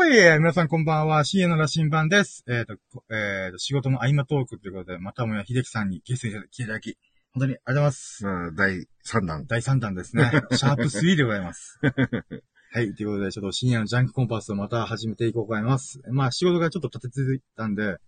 [0.00, 1.24] ほい皆さんこんばんは。
[1.24, 2.42] CA の羅針盤です。
[2.48, 6.96] えっ、と、こえーと、仕事の合間トークということで、またもや秀樹さんにゲストに来ていただき、
[7.34, 8.24] 本当にありがとうございます。
[8.24, 9.46] まあ、第3弾。
[9.46, 10.30] 第3弾ですね。
[10.56, 11.78] シャープ3でございます。
[12.72, 12.94] はい。
[12.94, 16.00] ということで、ちょっと深夜のジャンクコンパスをまた始めていこうと思います。
[16.10, 17.98] まあ、仕事がちょっと立て続いたんで、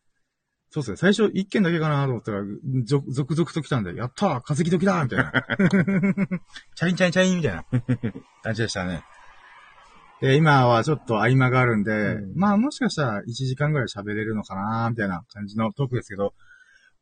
[0.71, 0.97] そうですね。
[0.97, 2.43] 最初1件だけかなと思ったら、
[2.87, 5.33] 続続々と来たんで、やったー稼ぎ時だみたいな。
[6.75, 7.67] チャリンチャリンチャリンみたいな
[8.43, 9.05] 感じでしたね。
[10.23, 16.33] で、今はちょっと合間があるんで、うんまあもしかしたら1時間ぐらい喋れるのかなみたいな感じのトークですけど、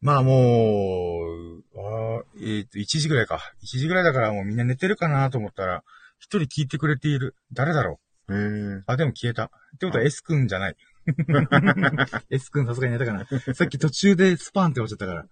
[0.01, 3.39] まあもう、あーえっ、と、1時ぐらいか。
[3.63, 5.85] 1時ぐらいだからもうみんな寝てるかなと思ったら、
[6.19, 7.35] 一人聞いてくれている。
[7.53, 8.01] 誰だろ
[8.31, 8.37] へー
[8.79, 9.45] うあ、でも消えた。
[9.45, 9.49] っ
[9.79, 10.77] てことは S 君じゃない。
[12.31, 13.27] S 君さすがに寝たかな。
[13.55, 15.27] さっき途中でスパンって落ちちゃったから。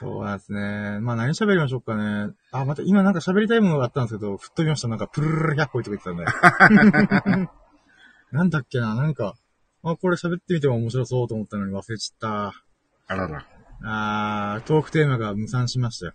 [0.00, 0.98] そうなんですね。
[1.00, 2.32] まあ何喋りましょうかね。
[2.52, 4.88] あ、また今なんか喋りたいものがあったんですけど、吹っ飛びました。
[4.88, 7.48] なんかプルルル100個とか言ってたんで。
[8.32, 9.34] なんだっけな、なんか、
[9.82, 12.52] あ、これ喋ってみても面白そうと思ったのに忘れちゃっ
[13.08, 13.42] あらら。
[13.42, 13.46] た。
[14.54, 16.12] あー、トークテーマが無産しましたよ。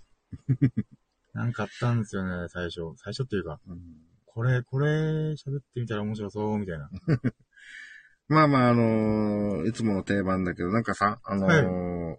[1.33, 2.81] なんかあったんですよね、最初。
[2.97, 3.79] 最初っていうか、うん
[4.27, 4.87] これ、これ
[5.33, 6.89] 喋ってみたら面白そう、みたいな。
[8.27, 12.15] まあまあ、あのーいつもの定番だけど、なんかさ、あのー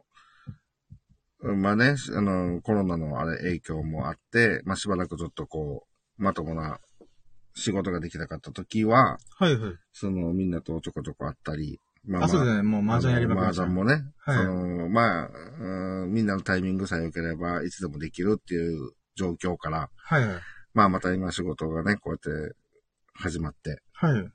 [1.41, 5.87] まあね、あのーコロナのあれ影響もあって、まあしばらくちょっとこ
[6.19, 6.81] う、まともな
[7.55, 9.73] 仕事ができなかった時は、はいはい。
[9.93, 15.29] そのみんなとちょこちょこあったり、まあ、そうですね、もう麻雀やりまく麻雀もね、はいその、まあ、
[15.61, 20.41] うんみんなのタイミングさえ良ければ、いつでもできるっていう状況から、はいはい。
[20.73, 22.55] まあまた今仕事がね、こうやって
[23.15, 24.29] 始まって、はい。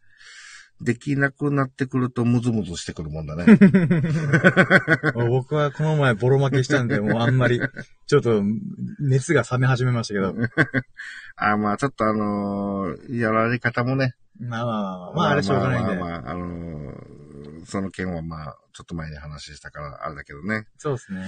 [0.83, 3.45] できなくなってくるとムズムズしてくるもんだね。
[5.29, 7.61] 僕はこの前ボロ負けしたんで、もうあんまり、
[8.07, 8.43] ちょっと
[8.99, 10.35] 熱が冷め始めましたけど。
[11.37, 14.15] あまあちょっとあのーやられ方もね。
[14.39, 15.95] まあまあまあまあ、まああれしょうがないんで。
[15.95, 20.65] まあまあまあ、あのーその件はまあ、ちょっと前に話したからあれだけどね。
[20.77, 21.23] そうですね。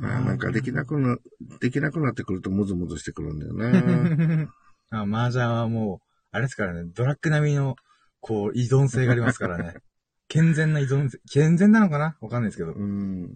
[0.00, 1.18] まあなんかできなくな、
[1.60, 4.48] できなくなってくるとムズムズしてくるんだよね。
[4.90, 7.76] あ麻雀はもう、あれですからね、ドラッグ並みの、
[8.20, 9.74] こう、依存性がありますからね。
[10.28, 12.18] 健全な依存性、健全なのかな？
[12.20, 12.72] わかんないですけど。
[12.72, 13.34] うん。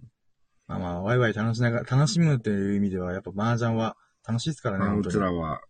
[0.67, 5.03] まあまあ、ワイワイ楽しながら、楽しむっていう意味では、やっぱ麻雀は楽しいですからね、まあ、う。
[5.03, 5.61] ちらは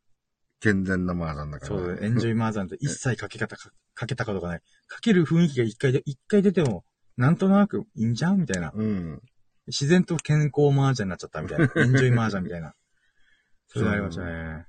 [0.59, 1.79] 健全な麻雀だから。
[1.79, 4.61] そう、エンジョイ麻雀って一切 かけ方か、かけたことがない。
[4.87, 6.83] かける雰囲気が一回で、一回出ても、
[7.15, 8.71] なんとなくいいんじゃんみたいな。
[8.73, 9.21] うん。
[9.67, 11.65] 自然と健康麻雀になっちゃったみたいな。
[11.77, 12.73] エンジョイ麻雀みたいな。
[13.67, 14.67] それがありましたね。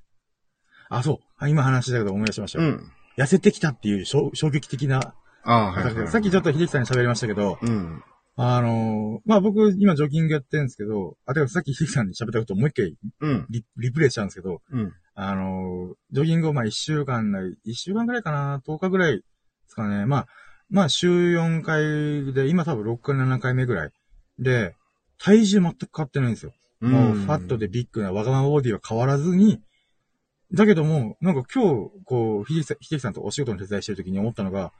[0.98, 1.18] あ、そう。
[1.38, 2.64] あ今話したけど思い出しましたよ。
[2.64, 2.92] うん。
[3.16, 6.08] 痩せてきたっていう衝衝撃的な、ああ、はい、はい。
[6.08, 8.02] さっきちょっと秀樹さんに喋りましたけど、うん。
[8.36, 13.46] あのーまあ、僕今ジョギングやってるんですけど、あ、てかさっき秀樹さんに喋ったことをもう一回うん。
[13.48, 14.92] リリプレイしちゃうんですけど、うん。
[15.14, 19.22] あのージョギングをまあ一週間なり、一週間ぐらいかな、10日ぐらいで
[19.68, 20.06] すかね。
[20.06, 20.26] まあ、
[20.70, 23.90] まあ週4回で、今多分6回7回目ぐらい。
[24.38, 24.74] で、
[25.18, 26.52] 体重全く変わってないんですよ。
[26.80, 29.60] もうファットでビッグなわがままボディは変わらずに、
[30.54, 34.72] だけども、なんか今日、こう、秀樹さん秀樹さんとお仕事の手伝いしてる時に思ったのが、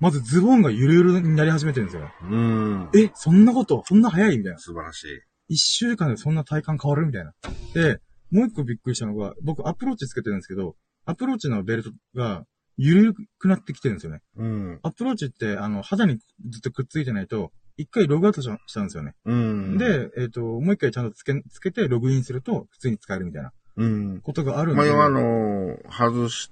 [0.00, 2.10] まずズボンがゆるゆるになり始めてるんですよ。
[2.28, 2.90] うん。
[2.94, 4.58] え、そんなことそんな早いみたいな。
[4.58, 5.20] 素晴らしい。
[5.48, 7.32] 一週間でそんな体感変わるみたいな。
[7.74, 8.00] で、
[8.30, 12.44] もう一個びっくりしたのが、僕 Apple Watch つけてるんですけど、 Apple Watch のベルトが
[12.76, 14.20] ゆるくなってきてるんですよね。
[14.36, 14.80] うん。
[14.82, 19.14] Apple Watch って、あの、肌にずっとくっついてないと、一回ログアウトししたんですよね。
[19.24, 24.20] うん。、で、えっ、と、もう一回ちゃんとつけ、つけてログインすると、普通に使えるみたいなうん。
[24.20, 24.80] ことがあるんで。
[24.80, 26.50] まあ、要はあの、外し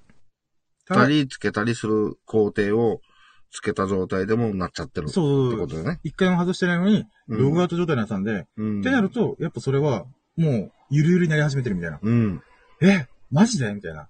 [0.85, 3.01] たり、つけたりする工程を
[3.51, 5.99] つけた状態でもなっちゃってるってそうことだよね。
[6.03, 8.79] 一回も外してないのに、うんログアウト状態になってたんで、うん。
[8.81, 10.05] ってなると、やっぱそれは、
[10.35, 11.99] もう、ゆるゆるになり始めてるみたいな。
[12.01, 12.41] うん。
[12.81, 13.73] えマジで？
[13.73, 14.09] みたいな。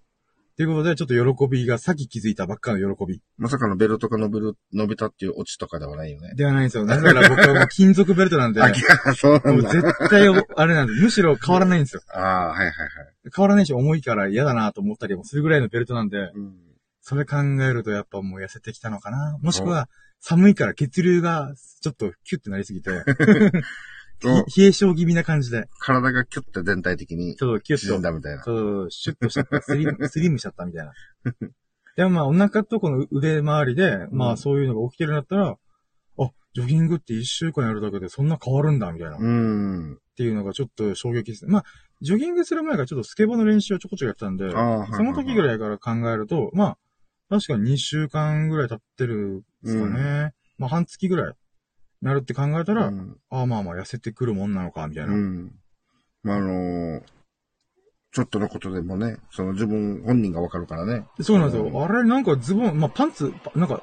[0.51, 3.21] っていうことで、ちょっと喜びが、さっき気づいたばっかの喜び。
[3.37, 6.33] まさかのベルトが伸びる、伸びたっていうオチとかではないよね。
[6.35, 6.85] ではないんですよ。
[6.85, 8.73] なぜなら僕はもう金属ベルトなんで、 あ、
[9.15, 9.51] そうなだ。
[9.53, 12.01] もうん絶対、あれなんで、むしろ変わらないんですよ。
[12.13, 12.71] ああ、はいはいはい。
[13.33, 16.53] 変わらないし、重いから嫌だなと思ったりもするぐらいのベルトなんで、うん。
[17.01, 19.37] それ考えるとやっぱもう痩せてきたのかな。
[19.41, 19.89] もしくは、
[20.19, 22.91] 寒いから血流がちょっとキュッてなりすぎて、
[24.27, 28.43] 冷え性気味な感じで、体がキュッて全体的にちょっとキュッと、だみたいな。
[28.43, 30.93] そう、シュッとしちゃった、スリム、 スリムしちゃったみたいな。
[31.97, 39.17] でもまあお腹とこの腕周りで、まあそういうのが起きてるんだったら、あ、ジョギングって一週間やるだけでそんな変わるんだ、みたいな。
[39.17, 39.99] っうん。
[40.15, 41.51] ていうのがちょっと衝撃ですね。
[41.51, 41.63] まあ、
[42.01, 45.43] ジョギングする前からちょっとスケボーの練習をちょこちょこやってたんで、ああ、はいその時ぐい。
[45.47, 46.77] らいから考えると、まあ、
[47.29, 50.33] 確かに2週間ぐらい経ってるんですかね。
[50.57, 51.33] まあ、半月ぐらい
[52.01, 53.17] なるって考えたら、うん。
[53.29, 55.13] ああまあまあ痩せてくるもんなのか、みたいな。
[55.13, 55.51] うん。
[56.23, 57.01] まあ、あのー
[58.13, 61.05] ちょっとのことでもね、その自分本人がわかるからね。
[61.21, 61.67] そうなんですよ。
[61.67, 63.81] うんあれ、なんかズボン、まあ、パンツ、パなんか、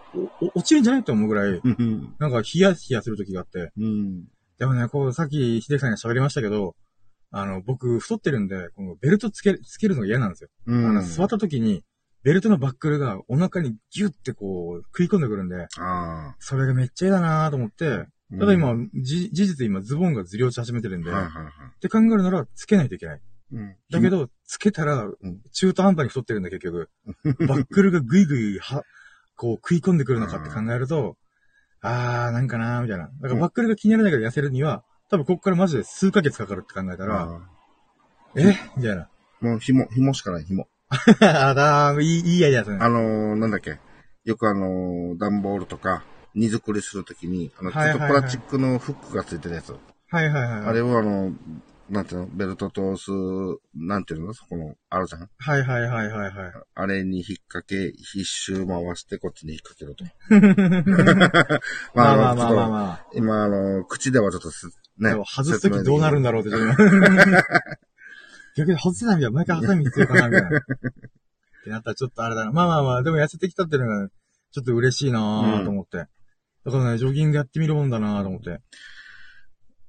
[0.54, 2.14] 落ちるんじゃないと思うぐらい、うん。
[2.18, 3.70] なんかヒヤヒヤする時があって。
[3.78, 4.24] うん。
[4.58, 6.76] でもね、こう、さっき、秀樹さんが喋りましたけど、
[7.30, 10.50] あの、僕、太ってるんで、このベルトつける、つけるのが嫌なんですよ。
[10.66, 10.86] うん。
[10.90, 11.82] あの、座った時に、
[12.22, 18.06] ベルトのバックルがお腹にギュッてこう、食い込んでくるんで、あそれがめっちゃ嫌だなと思って、あ。
[18.38, 21.52] ただ今、じ、事実今ズボンがずり落ち始めてるんで、はいっはいはい。
[21.80, 23.20] て考えるならつけないといけない。
[23.52, 23.76] うん。
[23.90, 25.14] だけど、つけたらん、
[25.52, 26.90] 中途半端に太ってるんだ、結局。
[27.46, 28.84] バックルがぐいぐい、は、
[29.36, 31.16] こう食い込んでくるのかって考えると、
[31.80, 33.08] あー、なんかなーみたいな。
[33.22, 37.40] だからバックルが気にならないから痩せるには、多分ここからマジで数ヶ月かかるって考えたら、あ
[38.34, 38.52] え？
[38.76, 39.02] みたいな。
[39.02, 39.08] あ
[39.40, 40.66] もう紐、紐しかない、紐。
[41.20, 42.78] あだー、いい、いいアイデアですね。
[42.80, 43.78] あのー、なんだっけ。
[44.24, 46.04] よくあのー、段ボールとか、
[46.34, 49.74] 荷造りするときに、あの、ちょっとプラスチックのフックがついてるやつ。
[50.10, 50.60] はいはいはい。
[50.66, 51.32] あれをあの、
[51.90, 53.10] なんていうの、ベルト通す、
[53.74, 56.52] なんていうのそこの、あるじゃんはいはいはいはいはい。
[56.74, 60.04] あれに引っ掛け、一周回してこっちに引っ掛けると。
[61.94, 62.68] まあまあまあまああ。
[62.68, 63.06] まあ。
[63.14, 64.68] 今、あの、口ではちょっとす、
[64.98, 65.12] ね。
[65.12, 66.56] 外すときどうなるんだだろうって、
[68.58, 70.58] 逆に外せないみたいな、毎回ハサミ必要かな、みたいな。
[70.58, 70.60] っ
[71.64, 72.52] てなったらちょっとあれだな。
[72.52, 75.98] まあまあまあ、でも痩せてきたっていうのが、ちょっと嬉しいなぁと思って。
[76.64, 78.58] だからね、ジョギングやってみるもんだなぁと思って。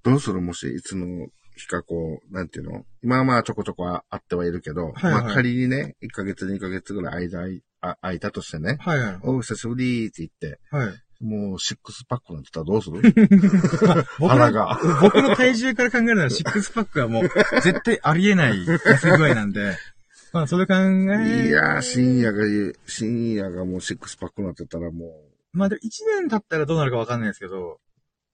[0.04, 0.42] どうする？
[0.42, 1.28] もし、いつの
[1.58, 2.86] 日かこう、なんていうの？
[3.04, 9.20] 今はまあちょこちょこああってはいるけど、はいはいまあ仮にね、1ヶ月2ヶ月ぐらい間いあ空いたとしてね、はいはい。
[9.24, 10.94] おう、久しぶりって言って、はい。
[11.22, 14.04] もうシックスパックなんて言ったらどうする？
[14.20, 14.80] 腹が。
[15.02, 17.30] 僕の体重から考えるなら、シックスパックはもう、
[17.62, 19.76] 絶対ありえない痩せ具合なんで、
[20.32, 25.12] まあ、それ考え、いやー、深夜が深夜がもうシックスパックになってたらも
[25.52, 25.90] まあ、でも1
[26.22, 27.80] 年経ったらどうなるかわかんないですけど、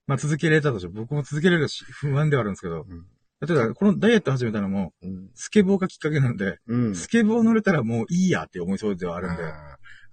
[0.06, 3.06] まあ、続けれたとして、僕も続けれるし、不安ではあるんですけど、うん
[3.46, 5.30] 例えば、このダイエット始めたのも、う、うん。
[5.34, 6.94] スケボーがきっかけなんで、うん。
[6.94, 9.42] スケボー乗れたらもういいやって思いそうではあるんで、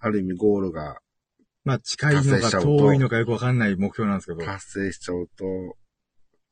[0.01, 0.97] ある意味ゴールが
[1.63, 5.45] まあ、近いのか遠いのかよくわかんない目標なんですけど、達成しちゃうと、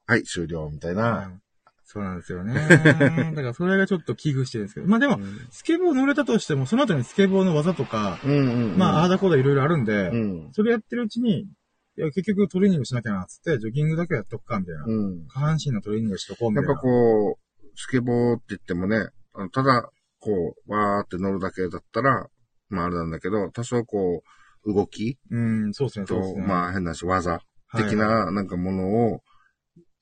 [0.07, 1.27] はい、終了みたいな。
[1.27, 1.41] うん
[1.91, 2.53] そうなんですよね。
[3.35, 5.19] だからそれがちょっと危惧してるんですけど、まあでも、
[5.49, 8.77] スケボー乗れたとしても、その後にスケボーの技とか、うんうんうん。
[8.77, 10.49] まあ、ああだこうだいろいろあるんで、うん。
[10.53, 11.47] それやってるうちに、い
[11.97, 14.85] や、結局トレーニングしなきゃな、つって、ジョギングだけやっとくか、みたいな。
[14.85, 15.27] うん。
[15.27, 16.69] 下半身のトレーニングしとこう、みたいな。
[16.69, 22.29] やっぱこう、スケボーって言ってもね、あのただ、こう、わーって乗るだけだったら、
[22.69, 24.29] まああれなんだけど、多少こう、
[24.65, 25.17] 動き？
[25.29, 26.45] うん、そうですね、そうですと、ね。
[26.47, 27.41] まあ変なし、技は
[27.79, 29.21] い的ななんかものを、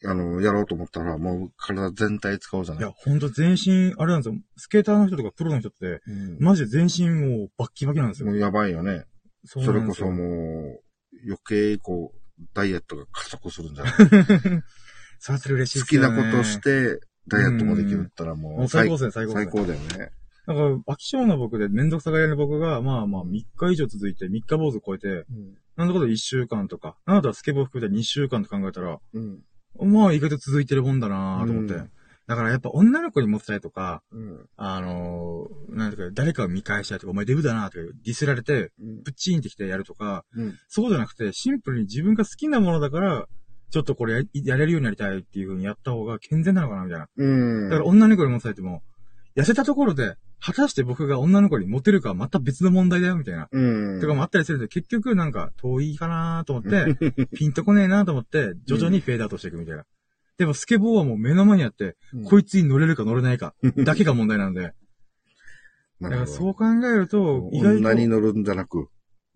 [0.05, 2.83] あの、やろうと思ったら、もう体全体使うじゃない？
[2.83, 4.41] いや、ほんと全身、あれなんですよ。
[4.57, 8.27] スケーターの人とかプロの人って、うんマジで全身もうバッキバキなんですよ。
[8.29, 9.03] もうやばいよね。
[9.45, 10.09] そそれこそ。
[10.09, 10.81] もう、
[11.25, 13.93] 余計こう、ダイエットが加速するんじゃない？
[15.19, 16.23] それって嬉しい好きですよね。
[16.23, 19.51] なことし、て、ダイエットもできるったらもう、もう最高ですね、最高ですね。
[19.51, 20.11] 最高だよね。
[20.49, 25.25] だから、飽き性な僕で、めんどくさがり屋の僕が、まあまあ、3日以上続いて、3日坊主超えて、
[25.75, 29.43] なんだかんだ1週間とか、なんだったらスケボー含めて2週間と考えたら、うん。
[29.79, 31.75] まあ意外と続いてるもんだなと思って。
[31.75, 31.91] うん
[32.27, 34.45] だからやっぱ女の子にモテたいとか、うん。
[34.55, 39.03] あのーなんていうか、誰かを見返したいとか、お前デブだなとか、ディスられて、うん。
[39.03, 40.55] プッチーンってきてやるとか、うん。
[40.67, 43.25] そうじゃなくて、シンプルに自分が好きなものだから、
[43.71, 47.07] ちょっとこれややれるようになりたいっていう風にやった方が健全なのかな、みたいな。
[47.17, 47.25] う
[47.67, 47.69] ん。
[47.71, 48.83] だから女の子にモテたいっても、
[49.35, 53.49] 痩せたところで、果たして僕が女の子にモテるかはまた別の問題だよ、みたいな。
[53.51, 54.01] うん。
[54.01, 59.85] とかもあったりするんで、結局なんか遠いかなと思って、 ピンとこねえなと思って、徐々にフェードアウトしていくみたいな。
[60.37, 64.73] でもスケボーはもう目の前にあって、うんこいつに乗れるか乗れないか、だけが問題なんで。
[66.01, 68.87] だからそう考えると、意外女にと、乗るんじゃなく、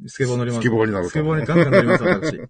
[0.08, 0.62] スケボー乗ります。
[0.62, 2.40] スケボーになるとスケボーにガンガン乗ります、私。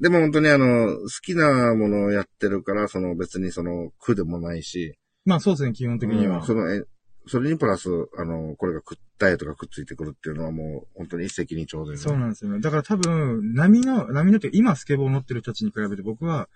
[0.00, 6.38] でも本当にあの、好きなものをやってるから、その別にその苦でもないし、まあそうですね、基本的には。
[6.38, 6.84] うんその、え、
[7.26, 7.88] それにプラス、
[8.18, 11.96] あの、これがく、ダイエットがくっついてくるっていうのはもう、本当に一石二鳥で、ね。
[11.96, 12.60] そうなんですよね。
[12.60, 16.48] だから多分、波の、波のって、今スケボー乗ってる人たちに比べて僕は、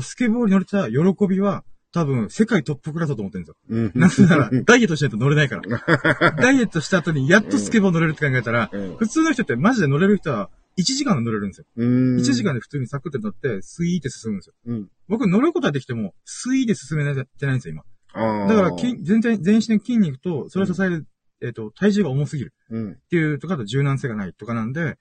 [0.00, 3.56] スケボーに乗れた喜びは、多分、世界トップクラスだと思ってるんですよ。
[3.70, 3.92] うん。
[3.94, 6.32] なぜなら、 ダイエットしないと乗れないから。
[6.36, 8.96] ダイエットした後に、やっとスケボー乗れるって考えたら、うん。
[8.96, 11.66] 普通の人ってマジで乗れる人は、1時間で乗れるんですよ。
[11.76, 12.16] うん。
[12.16, 14.54] 1時間で普通にサクって乗って、スイーって進むんですよ。
[14.66, 14.88] うん。
[15.08, 17.84] 僕乗ることはできても、スイーで進めないってないんですよ、今。
[18.16, 21.06] だから、筋全体、全身の筋肉と、それを支える、
[21.42, 22.92] えっ、と、体重が重すぎるうん。
[22.92, 24.96] っていうとか、あと柔軟性がないとかなんで、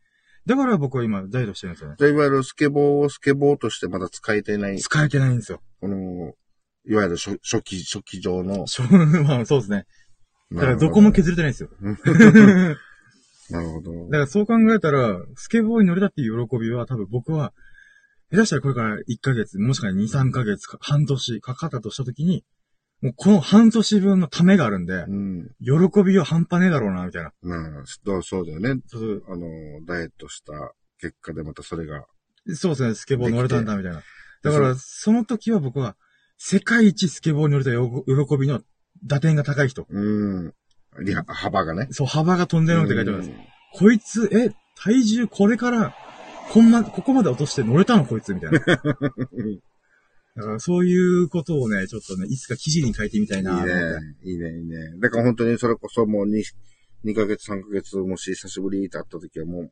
[0.45, 1.95] だから僕は今、ダイエットしてるんですよね。
[1.97, 5.61] じゃあいわゆるスケボーをスケボーとしてまだ使えていない、使えてないんですよ。
[5.81, 6.33] この、
[6.87, 8.65] いわゆる初初期、初期上の。
[9.25, 9.85] まあ、そうですね。
[10.51, 11.69] だからどこも削れてないんですよ。
[13.49, 13.91] なるほど。
[14.05, 17.53] だからそう考えたら、スケボーに乗れたっていう喜びは多分僕は、
[18.31, 22.43] 下手したらこれから1ヶ月、もしくは2、3ヶ月か、半年かかったとしたときに、
[23.01, 25.51] もうこの半年分のためがあるんで、うん。
[25.61, 27.31] 喜びは半端ねえだろうな、みたいな。
[27.41, 28.81] まあ、そうそうだよね。
[28.87, 29.47] そうあの、
[29.85, 30.53] ダイエットした
[30.99, 32.05] 結果でまたそれが。
[32.55, 34.01] そうですね、スケボー乗れたんだ、みたいな。
[34.43, 35.95] だかそら、その時は僕は、
[36.37, 38.61] 世界一スケボーに乗れたよ喜びの
[39.05, 39.85] 打点が高い人。
[39.89, 40.53] うん。
[41.03, 41.87] リハ幅がね。
[41.91, 43.29] そう、幅が飛んでるのって書いてあるんです。
[43.31, 45.93] うんこいつ、え、体重これから、
[46.49, 48.59] こんま、ここまで落として乗れたのこいつみたいな。
[50.35, 53.73] だからそういうことをね、ちょっとね、いつか記事に書いてみたいいいなと思って。
[53.73, 53.81] ね。
[54.23, 54.77] いいね、いいね。
[54.99, 56.43] だから本当にそれこそもう2、
[57.05, 59.71] 2ヶ月、3ヶ月、もし久しぶりって会った時はもう、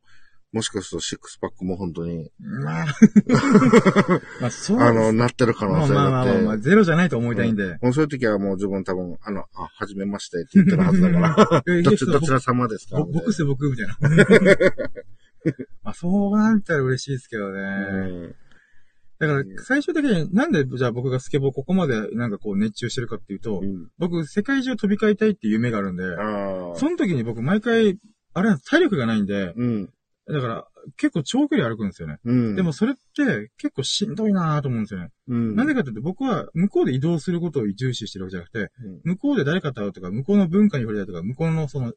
[0.54, 2.86] もしかするとシックスパックも本当に、まあ、
[4.40, 6.64] まあ、そうあの、なってる可まあ能性まあまあまあ、まあ、があって。
[6.70, 7.80] ゼロじゃないと思いたいんで。
[7.82, 11.64] もうそういう時はもう自分多分、あの、あ、はじめましてって言ってるはずだから。
[11.68, 12.98] えどっち、どちら様ですか？
[13.00, 13.98] ぼ僕っすよ、僕、みたいな。
[15.84, 17.60] まあ、そうなったら嬉しいですけどね。
[17.60, 18.36] うん
[19.20, 23.90] だから、最終的になんで、じゃあ僕がスケボーここまでなんかこう熱中してるかっていうと、うん。
[23.98, 26.04] 僕、世界中飛び交いたいっていう夢があるんで。
[26.80, 27.98] その時に僕毎回、
[28.34, 29.90] あれ体力がないんで、うん。
[30.28, 30.68] だから、
[30.98, 32.18] 結構長距離歩くんですよね。
[32.24, 32.56] うん。
[32.56, 35.10] でも、それって結構しんどいなと思うんですよね。
[35.28, 35.56] うん。
[35.56, 41.94] なんでかっていうと僕は向こうで移動することを重視してるわけじゃなくて、うん向こうで誰かと会うとか、向こうの文化に触れたりとか、向こうのその、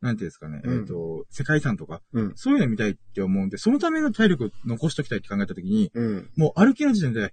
[0.00, 2.32] なんていうんですかね、うんえっ、と、世界遺産とか、うん。
[2.34, 6.30] そういうの見たいって思うんで、そのための体力を残しときたいって考えたときに、うん。
[6.36, 7.32] もう歩きの時点で、はぁは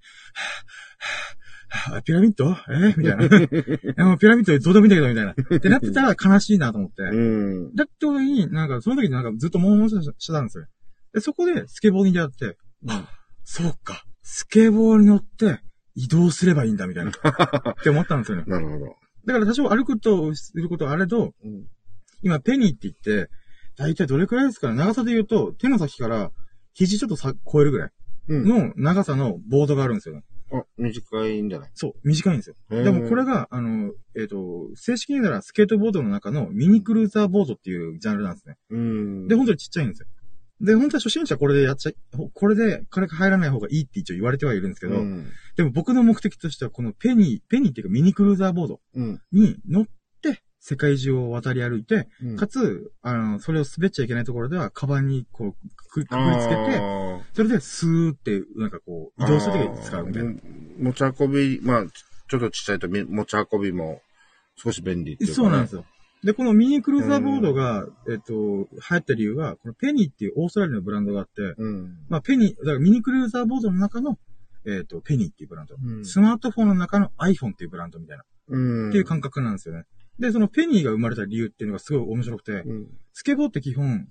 [1.92, 2.50] ぁはぁピラミッド？
[2.50, 3.26] えみたいな。
[3.28, 3.50] い
[3.98, 5.32] やもうピラミッドどうでもいいんだけど、みたいな。
[5.58, 7.04] ってなってたら悲しいなと思って。
[7.04, 7.76] うん。
[7.76, 10.66] だって時に、なんか、その時になんかずっと悶々してたんですよ。
[11.14, 12.58] で、そこでスケボーに出会って、
[12.88, 13.10] あ、
[13.44, 15.62] そうか、スケボーに乗って
[15.96, 17.12] 移動すればいいんだ、みたいな。
[17.12, 18.44] って思ったんですよね。
[18.48, 18.96] なるほど。
[19.26, 21.68] だから多少歩くと、することはあれど、うん。
[22.22, 23.30] 今ペニーって言って、
[23.78, 24.76] だいたいどれくらいですかね？
[24.78, 26.32] 長さで言うと、手の先から
[26.74, 27.90] 肘ちょっとさ超えるぐらい
[28.30, 28.46] うん。
[28.46, 30.24] の長さのボードがあるんですよね。
[30.52, 31.72] あ、短いんじゃない？
[31.74, 32.56] そう、短いんですよ。
[32.70, 38.56] でもこれが、あの、えっ、と、正式に言うならスケートボードの中のミニクルーザーボードっていうジャンルなんですね。
[38.70, 39.28] うん。
[39.28, 40.08] で、本当にちっちゃいんですよ。
[40.60, 41.96] で、本当は初心者はこれでやっちゃい、
[42.34, 45.28] これで金が入らない方がいいって一応言われてはいるんですけど、うん。
[45.56, 49.22] でも僕の目的としてはこのペニー、ペニーっていうかミニクルーザーボードうん。
[49.32, 49.92] に乗って
[50.70, 60.34] 世界中を渡り歩いて、うんかつ、あの、それを滑っちゃいけないところでは、カバンにこう、くくくくりつけて、あそれでスーって、なんかこう、ー移動するときに使うみたいな。
[60.80, 64.02] 持ち運び、まあ、ちょっとちっちゃいとみ持ち運びも
[64.58, 65.36] 少し便利っていうか、ね。
[65.36, 65.86] そうなんですよ。
[66.26, 71.96] で、このミニクルーザーボードが、えっと、流行った理由は、このペニーっていうオーストラリアのブランドがあって、うん。
[72.10, 74.18] まあ、ペニー、だからミニクルーザーボードの中の、
[74.66, 75.78] えっと、ペニーっていうブランド。
[75.82, 78.90] うんスマートフォンの中の iPhone っていうブランドみたいな、うん。
[78.90, 79.86] っていう感覚なんですよね。
[80.20, 82.88] で、そのペニーが生まれた理由っていうのがすごい面白くて、うん。
[83.14, 84.08] スケボーって基本、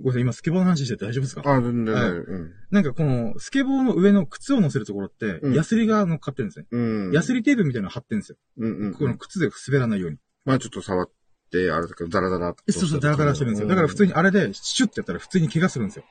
[0.00, 1.42] ごめんなさい、今スケボーの話してて大丈夫ですか？
[1.44, 2.52] あ、全然、はいうん。
[2.70, 6.66] なんかこの、スケボーの上の靴を乗せるところって、うんヤスリが乗っかってるんですね。
[6.70, 6.78] う
[7.10, 7.12] ん。
[7.12, 8.36] ヤスリテープみたいなの貼ってるんですよ。
[8.58, 8.94] うんうん。
[8.94, 10.18] この靴で滑らないように。
[10.44, 11.10] まあちょっと触っ
[11.50, 13.68] て、あれだけど、ダラダラそうそう、ダラダラしてるんですよ。
[13.68, 16.04] だから普通にあれで、シュッてやったら普通に怪我するんですよ。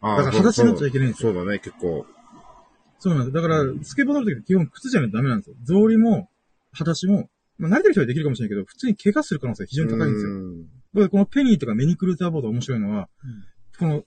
[0.00, 2.06] あー、だから裸足になっちゃいけないんですよそうだね、結構。
[2.98, 3.32] そうなんです。
[3.32, 5.56] だから、スケボー乗るとき基本靴じゃないとダメなんですよ。
[5.64, 6.28] 草履も、
[6.72, 7.28] 裸足も、
[7.58, 10.30] まあ慣れてる人はできるかもしれないけど、普通に怪我する可能性が非常に高いんですよ。
[10.30, 13.08] うんだからこのペニーとかメニクルーザーボード面白いのは、
[13.78, 14.02] この、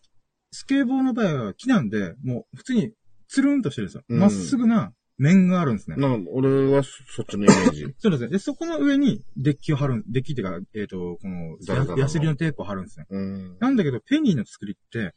[0.51, 2.91] スケボーの場合は木なんで、もう普通に
[3.27, 4.03] つるんとしてるんですよ。
[4.07, 5.95] うんま、っすぐな面があるんですね。
[5.97, 7.85] な俺はそそっちのイメージ。
[7.99, 8.29] そうですね。
[8.29, 13.05] で、そこの上にデッキを貼るん、デッキっていうか、えっ、と、このヤスリのテープを貼るんですね。
[13.09, 13.57] うん。
[13.59, 15.15] なんだけど、ペニーの作りって、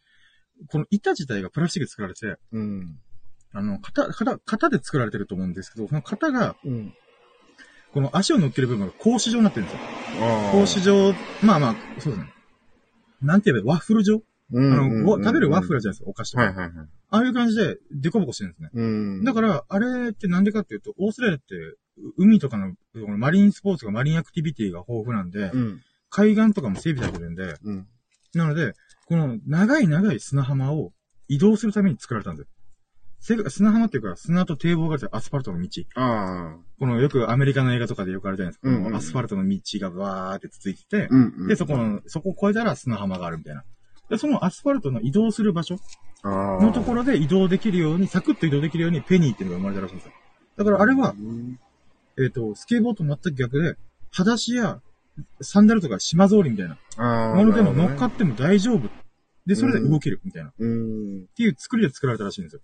[0.69, 2.99] この板自体がプラスチックで作られて、うん。
[3.53, 6.95] あの、型、型、型で作られてると思うんですけど、その型が、うん。
[7.93, 9.81] この足を乗っける部分が格子状になってるんですよ。
[10.21, 12.33] あ格子状、まあまあ、そうですね。
[13.23, 14.23] なんて言えば、ワッフル状？
[14.51, 16.45] 食べるワッフルじゃないですか、お菓子とか。
[16.45, 16.87] はいはいはい。
[17.11, 18.71] ああいう感じで、デコボコしてるんですね。
[18.73, 18.83] う
[19.21, 19.25] ん。
[19.25, 21.77] だから、あれってなんでかっていうと、オーストラリアって、う
[22.17, 22.75] 海とかの
[23.19, 25.81] マリンスポーツがマリンアクティビティが豊富なんで、うん。
[26.11, 27.87] 海岸とかも整備されてるんで、うん。
[28.35, 28.75] なので、
[29.07, 30.93] この長い長い砂浜を
[31.29, 32.53] 移動するために作られたんですよ。
[33.21, 35.69] せ砂浜っていうか、砂と堤防があってアスファルトの道。
[35.97, 36.57] ああ。
[36.79, 38.69] このよくアメリカの映画とかでよくあるじゃないですか。
[38.69, 41.49] うんうんアスファルトの道がバーって続いてて、うんうん。
[41.49, 43.65] で、そこの、そこを越えたら砂浜があるみたいな。
[44.09, 45.77] で、そのアスファルトの移動する場所
[46.23, 46.63] ああ。
[46.63, 50.13] のところで移動できるように、サクッと移動できるようにペニーっていうのが生まれたらしいんですよ。
[50.57, 51.59] だからあれはう、ん
[52.19, 53.77] えっ、と、スケボーと全く逆で、
[54.11, 54.81] 裸足や
[55.41, 57.35] サンダルとか島草履みたいなああ。
[57.35, 58.89] ものでも乗っかっっても大丈夫。
[59.47, 60.51] で、それで動けるみたいな。
[60.51, 61.27] っうん。
[61.37, 62.61] ていう作りで作られたらしいんですよ。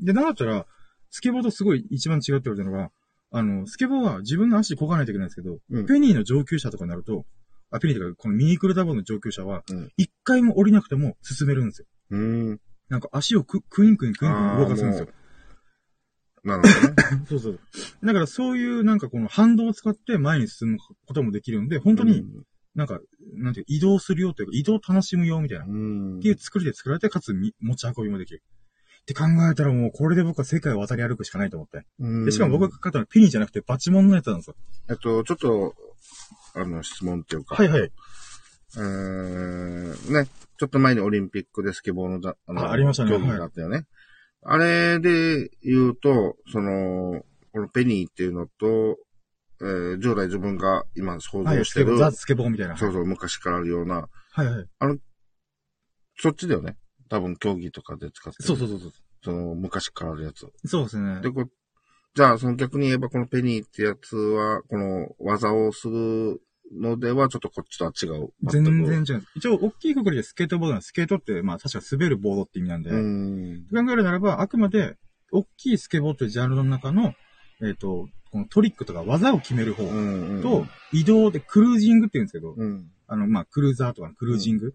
[0.00, 0.66] で、なんだったら、
[1.10, 2.90] スケボーとすごい一番違って言われたのが、
[3.32, 7.24] あの、スケボーは自分の足で漕がないといけないんですけど、うんペニーの上級者とかになると、
[7.70, 11.86] あ、ペニーとか、このミニクルーザーボードの上級者はうん、一回も降りなくても進めるんですよ。
[12.10, 12.60] うん。
[12.88, 15.08] なんか足をククインクインクインクイン動かすんですよ。
[16.42, 17.24] なるほどね。
[17.28, 17.60] そうそう。
[18.02, 22.24] だからそういうなんかこの反動を使って前に進むこともできるんで、本当に
[22.74, 23.00] なんか、
[23.34, 25.64] なんていうか移動するよというか、移動を楽しむよみたいな。
[25.64, 25.72] っう
[26.16, 26.20] ん。
[26.20, 28.42] ていう作りで作られて、かつみ持ち運びもできる。
[29.00, 31.86] って考えたらもうこれで僕は世界を渡り歩くしかないと思って。
[31.98, 34.56] うんでしかも僕が買ったのはペニーじゃなくてバチモンのやつなんですよ。
[34.88, 35.74] えっと、ちょっと、
[36.54, 37.56] あの、質問っていうか。
[37.56, 37.92] はいはい。
[38.76, 40.26] えー、ね、
[40.58, 43.86] ちょっと前にオリンピックでスケボーのだ、あの、あありましたね競技があったよね。
[44.42, 48.98] あれで言うと、その、このペニーっていうのと、
[49.60, 52.76] えー、従来自分が今想はい、像してる、スケボー、ザ・スケボーみたいな。
[52.76, 55.00] そうそう、昔からあるような、はいはい。
[56.16, 56.76] そっちだよね。
[57.10, 58.46] 多分競技とかで使ってる。
[58.46, 58.92] そうそうそうそう。
[59.22, 60.48] その、昔からあるやつ。
[60.64, 61.20] そうですね。
[61.20, 61.44] で、こ
[62.14, 66.40] じゃあ、その逆に言えば、このペニーってやつは、この技をする
[66.72, 68.30] のでは、ちょっとこっちとは違う。
[68.48, 69.24] 全然違う。
[69.34, 73.66] 一応、大きいくくりでスケートボードなんですスケートって、まあ確か滑るボードって意味なんで、うーん。
[73.86, 74.96] 考えるならば、あくまで、
[75.32, 77.14] 大きいスケボーというジャンルの中の、
[77.62, 79.84] えっ、と、このトリックとか技を決める方。
[80.42, 82.90] と、移動でクルージングって言うんですけど、うん。
[83.06, 84.72] あの、まあ、クルーザーとかのクルージング、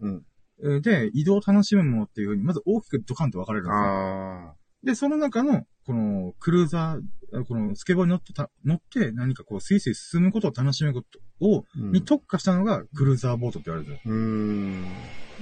[0.80, 4.56] で、移動を楽しむものっていうふうに、まず大きくドカンと分かれるんですよ。
[4.84, 14.00] で、その中の、この、クルーザー、このスケボーに乗ってた、乗って何かこう、スイスイ進むことを楽しむことを、うんに特化したのが、クルーザーボートって言われてる。
[14.04, 14.82] うーん。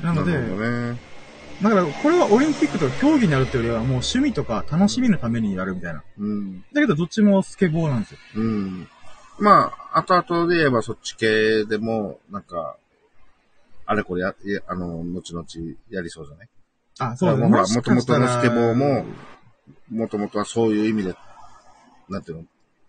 [0.03, 0.99] なので、ね。
[1.63, 6.03] だから、これはオリンピックとか競技になるっていうよりは、もう趣味とか楽しみのためにやるみたいな。
[6.19, 6.65] うん。
[6.73, 8.19] だけど、どっちもスケボーなんですよ。
[8.37, 8.89] うん。
[9.39, 12.77] まあ、後々で言えばそっち系でも、なんか、
[13.87, 15.45] あれこれや、いやあの、後々
[15.91, 16.49] やりそうじゃない？
[16.99, 19.05] あ、そうですほらもしかしたら元々のスケボーも、
[19.91, 21.15] もともとはそういう意味で、
[22.09, 22.45] なんていうの？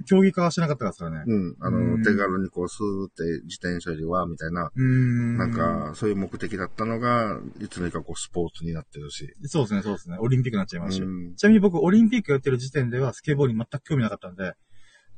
[0.05, 1.23] 競技化はしなかったですからね。
[1.25, 1.55] うん。
[1.61, 5.37] あの、うん手軽にこう、スーって自転車よりは、みたいな、うーん。
[5.37, 9.33] なんか、そういう目的だったのが、いつの間にかこう、スポーツになってるし。
[9.45, 10.17] そうですね、そうですね。
[10.19, 11.09] オリンピックになっちゃいましたよ。
[11.09, 14.53] うんちなみに僕、オリンピックやってる時点では、スケボーに全く興味なかったんで、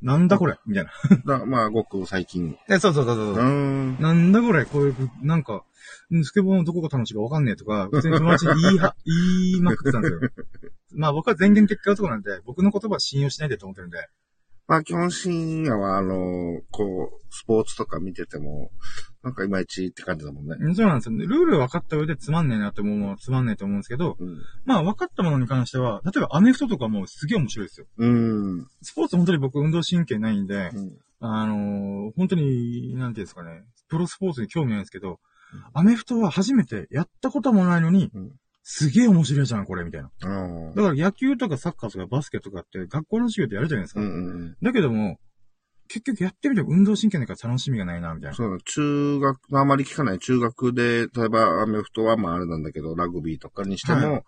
[0.01, 0.57] なんだこれ？
[0.65, 0.91] みたいな。
[1.39, 2.57] だまあ、ごく最近。
[2.69, 3.45] え、そうそうそうそううそう。
[3.45, 3.97] ん。
[3.99, 4.65] なんだこれ？
[4.65, 5.63] こういう、なんか、
[6.13, 9.15] んスケボーのどこが楽しいかわかんねえとか、 普通に友達に言いは、言
[9.59, 10.19] いまくってたんですよ。
[10.95, 14.07] まあ僕は全言結果男なんで、僕の言葉は信用しないでと思ってるんで。
[14.67, 18.71] まあ、基本深夜は、あの、こう、スポーツとか見てても、
[19.23, 20.55] なんかいまいちって感じだもんね。
[20.59, 21.17] うんそうなんですよ。
[21.17, 24.41] ルール分かった上でつまんねえなって思うものはつまんねえと思うんですけど、うん。
[24.65, 27.87] まあ分かったものに関しては、例えばアメフトとかもすげえ面白いですよ。
[27.97, 28.67] うん。
[28.81, 35.19] スポーツ本当に僕運動神経ないんで、うんあのー本当に、なんていうんですかね、プロスポーツに興味ないんですけど、
[35.73, 38.31] アメフトは初めてやったこともないのに、うん
[38.69, 40.09] すげえ面白いじゃん、これ、みたいな。
[40.09, 44.01] だから野球とかサッカーとかバスケとかって学校の授業でやるじゃないですか。
[44.01, 44.11] うんう
[44.43, 45.19] んだけども、
[45.87, 48.35] 結局やってみても運動神経ないから楽しみがないな、みたいな。
[48.35, 54.23] そうだ、中学、あまり聞かない中学で、例えばアメフトはまああれなんだけど、ラグビーとかにしても、は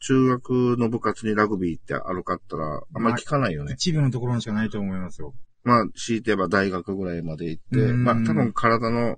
[0.00, 3.74] 中学の部活にラグビーってあるかったら、あんまり聞かないよね。
[3.74, 5.32] 一部のところにしかないと思いますよ。
[5.62, 9.16] まあ、強いて言えば大学ぐらいまで行って、うんまあ多分体のあ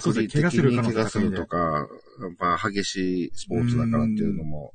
[0.00, 1.86] そうで怪我する可能に怪我するとか、
[2.38, 4.72] まあ激しいスポーツだからっていうのも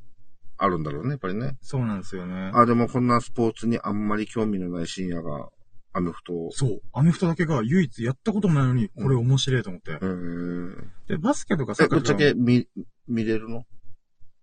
[0.58, 1.58] あるんだろうね、やっぱりね。
[1.62, 2.52] そうなんですよね。
[2.54, 5.50] あ、でもこんなスポーツにあんまり興味のない深夜が
[5.94, 6.52] アメフトを。
[6.52, 6.82] そう。
[6.94, 9.94] アメフトだけが唯一やったこともないのに、これ面白いと思って。
[9.94, 10.92] うーん。
[11.08, 12.68] で、バスケとかサえ、ッカーぶっちゃけ見、
[13.08, 13.66] 見れるの？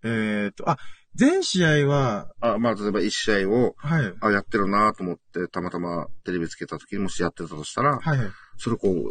[0.02, 0.78] えーっと、あ、
[1.14, 4.14] 全試合は、あ、まあ、例えば一試合を、はい。
[4.20, 8.28] あ、やってるなと思って、たまたまテレビつけた時にもしやってたとしたら、はいはい。
[8.58, 9.10] それこう、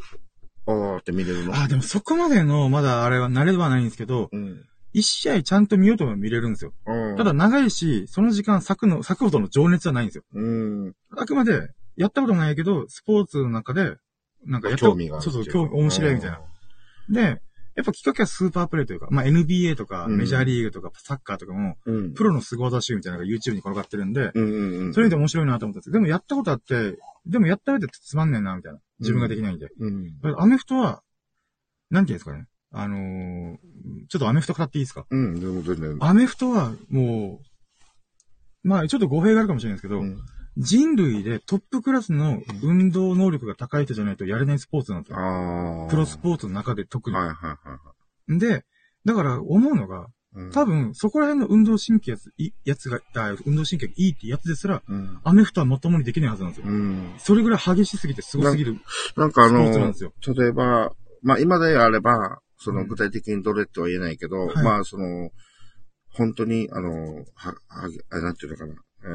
[0.67, 4.65] あーって見れるのあ、でもそこまでの、まだあれは慣れはないんですけど、うん。
[4.93, 6.73] 一試合ちゃんと見ようとも見れるんですよ。
[6.85, 10.23] うんただ、長いし、その時間咲くの、咲くほどの情熱はないんですよ。
[10.33, 10.49] う
[10.87, 10.93] ん。
[11.17, 13.95] あくまで、やったことないけど、スポーツの中で、
[14.45, 16.41] なんかやった興味があるそうそう、興味、面白いみたいな。。
[17.09, 17.41] で、
[17.75, 22.13] やっぱきっかけはスーパープレイというか、まあ NBA とか、うんメジャーリーグとか、サッカーとかも、うん。
[22.13, 24.93] プロの凄技集みたいなのが YouTube に転がってるんで、うんうんうん。
[24.93, 28.79] それで面白いなと思ったんですでもやったことあって、でもやった上でつまんねえな、みたいな。
[28.99, 29.69] 自分ができないんで。
[29.79, 30.11] うん。
[30.37, 31.01] アメフトは、
[31.89, 32.45] なんていうんですかね。
[32.71, 33.57] あのー
[34.09, 35.05] ちょっとアメフト買っていいですか？
[35.09, 35.97] うん、でも全然。
[36.01, 37.39] アメフトは、も
[38.63, 40.17] う、まあ、ちょっと語弊があるかもしれないですけど、うん
[40.57, 45.87] 人類でトップクラスの運動能力が高い人じゃないとやれないスポーツなんですよ。
[45.89, 47.17] プロスポーツの中で特に。
[47.17, 47.77] はいはいはいは
[48.37, 48.39] い。
[48.39, 48.63] で、
[49.03, 55.19] だから思うのが、うん多分、そこら辺の運動神経やついやつが、あ運動神経がいいってやつですら、うん。
[55.23, 56.67] アメフトはまともにできないはずなんですよ。
[56.67, 57.13] うん。
[57.17, 58.77] それぐらい激しすぎてすごすぎる。
[59.15, 65.29] なんかあの例えば、まあ今であれば、その具体的にどれっては言えないけど、はいまあその、
[66.11, 69.07] 本当に、あの、は、はげ、あなんていうのかな、え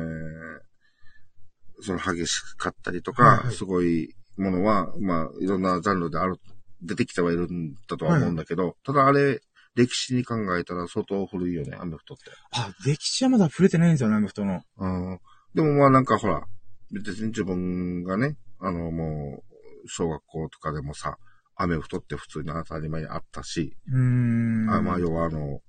[1.81, 6.37] ー、その激しかったりとか、はいはいすごいものは、まあいろんなジャンルである、
[6.83, 9.41] 出てきてはいるんだとは思うんだけど、ただあれ、
[9.75, 12.25] 歴史に考えたら相当古いよね、アメフトって。
[12.53, 14.63] あ、歴史はまだ触れてないんですよね、アメフトの。
[14.79, 15.21] うん。
[15.55, 16.45] でもまあなんかほら、
[16.93, 19.43] 別に自分がね、あのも
[19.85, 21.19] う、小学校とかでもさ、
[21.57, 24.71] アメフトって普通に当たり前にあったし、うーん。
[24.71, 25.61] あまあ要はあの、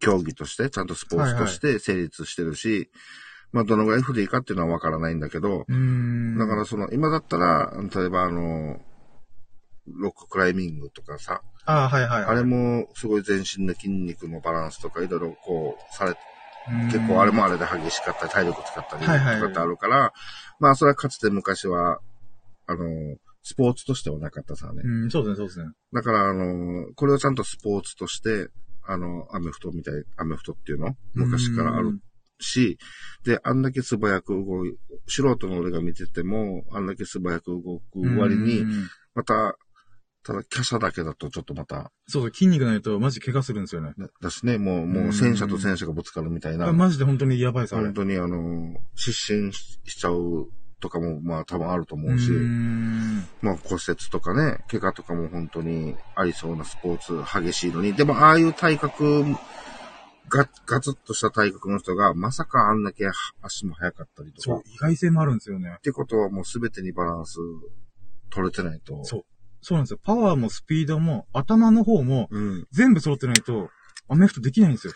[0.00, 2.90] 競技として、ちゃんとスポーツとして成立してるし、
[3.52, 6.38] まあどのぐらい不利かっていうのはわからないんだけど、うーん。
[6.38, 8.80] だからその、今だったら、例えばあの、
[9.86, 12.24] ロッククライミングとかさ、あはいはい。
[12.24, 16.34] あれもすごい全身の筋肉のバランスとかいろいろこうされて、うん
[16.86, 20.14] 結構あれもあれで激しかったり、体力使ったりとはいはいかってあるから、
[20.58, 21.98] まあそれはかつて昔は、
[22.66, 24.80] あの、スポーツとしてはなかったさね。
[24.82, 25.72] うん、そうですね、そうですね。
[25.92, 28.48] だからあの、これをちゃんとスポーツとして、
[28.86, 30.96] あの、アメフトみたい、アメフトっていうの？
[31.12, 32.00] 昔からある
[32.40, 32.78] し、
[33.26, 34.74] で、あんだけ素早く動い、
[35.06, 39.58] 素人の俺が見てても、あんだけ素早く動く割にう、んまた、
[40.24, 43.92] ただ、華奢だけだとちょっとまた、そうそう、筋肉ないとマジ怪我するんですよね。
[43.98, 47.84] ねだしね、もう、もう戦車と戦車がぶつかるみたいな、マジで本当にやばいです、あれ。
[47.84, 50.48] 本当にあの、失神しちゃう
[50.80, 52.40] とかも、まあ多分あると思うし、う
[53.42, 59.24] まあ骨折とかね、怪我とかも本当にありそうなスポーツ激しいのに、でもああいう体格、
[60.30, 63.04] ガガツッとした体格の人が、まさかあんだけ
[63.42, 65.80] 足も速かったりとか、そう、意外性もあるんですよねっ。
[65.82, 67.38] てことはもう全てにバランス
[68.30, 69.04] 取れてないと。
[69.04, 69.24] そう。
[69.64, 69.98] そうなんですよ。
[70.02, 72.66] パワーもスピードも、頭の方も、うん。
[72.70, 73.70] 全部揃ってないと、
[74.08, 74.92] アメフトできないんですよ。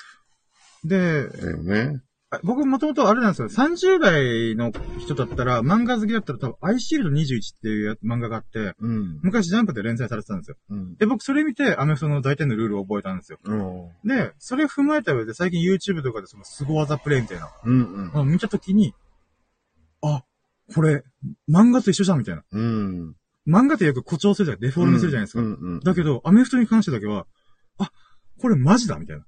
[0.85, 2.03] で、だよね。
[2.31, 3.49] あ僕もともとあれなんですよ。
[3.49, 9.21] 30代の人だったら、漫画好きだったら多分、アイシールド21っていうや漫画があって、うん。
[9.23, 10.57] 昔ジャンプで連載されてたんですよ。
[10.69, 10.97] うん。
[10.97, 13.39] で、僕それ見て、アメフトの大体のルールを覚えたんですよ。
[13.43, 13.89] うん。
[14.07, 18.11] で、それ踏まえた上で、最近 YouTube とかでその凄技プレイみたいな、うん。
[18.13, 18.93] あの見たときに、
[20.03, 20.23] あ、
[20.75, 21.03] これ、
[21.51, 22.43] 漫画と一緒じゃんみたいな。
[22.53, 23.15] うん。
[23.49, 25.41] 漫画ってよく誇張するじゃん、デフォルメするじゃないですか。
[25.41, 25.55] うん。
[25.55, 25.81] うん。
[25.81, 27.27] だけど、アメフトに関してだけは、
[27.79, 27.91] あ、
[28.41, 29.25] これマジだみたいな。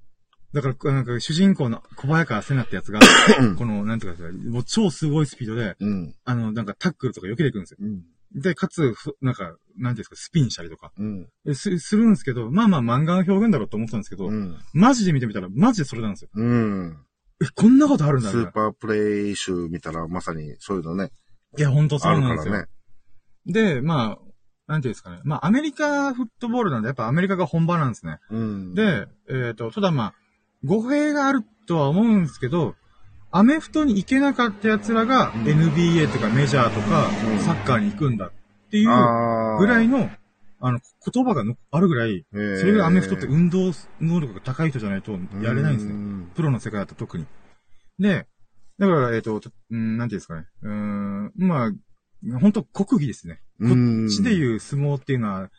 [0.53, 3.01] だから、なんか主人公の小早川瀬名ってやつが、
[3.57, 6.15] この、なんていうか、もう超すごいスピードで、うん。
[6.25, 7.79] あの、なんかタックルとか避けていくんですよ。
[7.81, 8.03] うん。
[8.41, 11.29] で、かつ、ふなんか、なんていうんですか、スピンしたりとか、うん。
[11.55, 14.57] すするんですけど、まあまあ漫画の表現だろうと思ってたんですけど、うん。
[14.73, 16.31] マジで見てみたら、マジでそれなんですよ。
[16.35, 16.97] うん。
[17.43, 21.11] え、こんなことあるんだみたいなスーパープレイ集見たらまさにそういうのね、
[21.59, 22.55] いや、ほんとそあうなんですよ。
[22.55, 22.69] るからね。
[23.47, 25.21] で、まあ、なんていうんですかね。
[25.25, 28.19] まあ、アメリカフットボールなんで、やっぱアメリカが本場なんですね。
[28.31, 28.75] うん。
[28.75, 30.15] で、えっ、と、ただまあ、
[30.65, 32.75] 語弊があるとは思うんですけど、
[33.33, 38.31] アメフトに行けなかった奴らが、うん NBA とかメジャーとかうん、サッカーに行くんだっ
[38.71, 40.11] ていうぐらいの、
[40.61, 40.79] あの、
[41.13, 45.95] 言葉がのあるぐらい、それがアメフトって運動能力が高い人じゃないとやれないんですね。
[45.95, 46.27] ね。
[46.35, 47.27] プロの世界だと特に。
[47.99, 48.27] で、
[48.79, 50.47] だから、えっ、と、うん、なんていうんですかね。
[50.63, 51.73] うーん、まあ、
[52.41, 53.41] 本当国技ですね。
[53.61, 55.51] こうんっちでいう相撲っていうのは、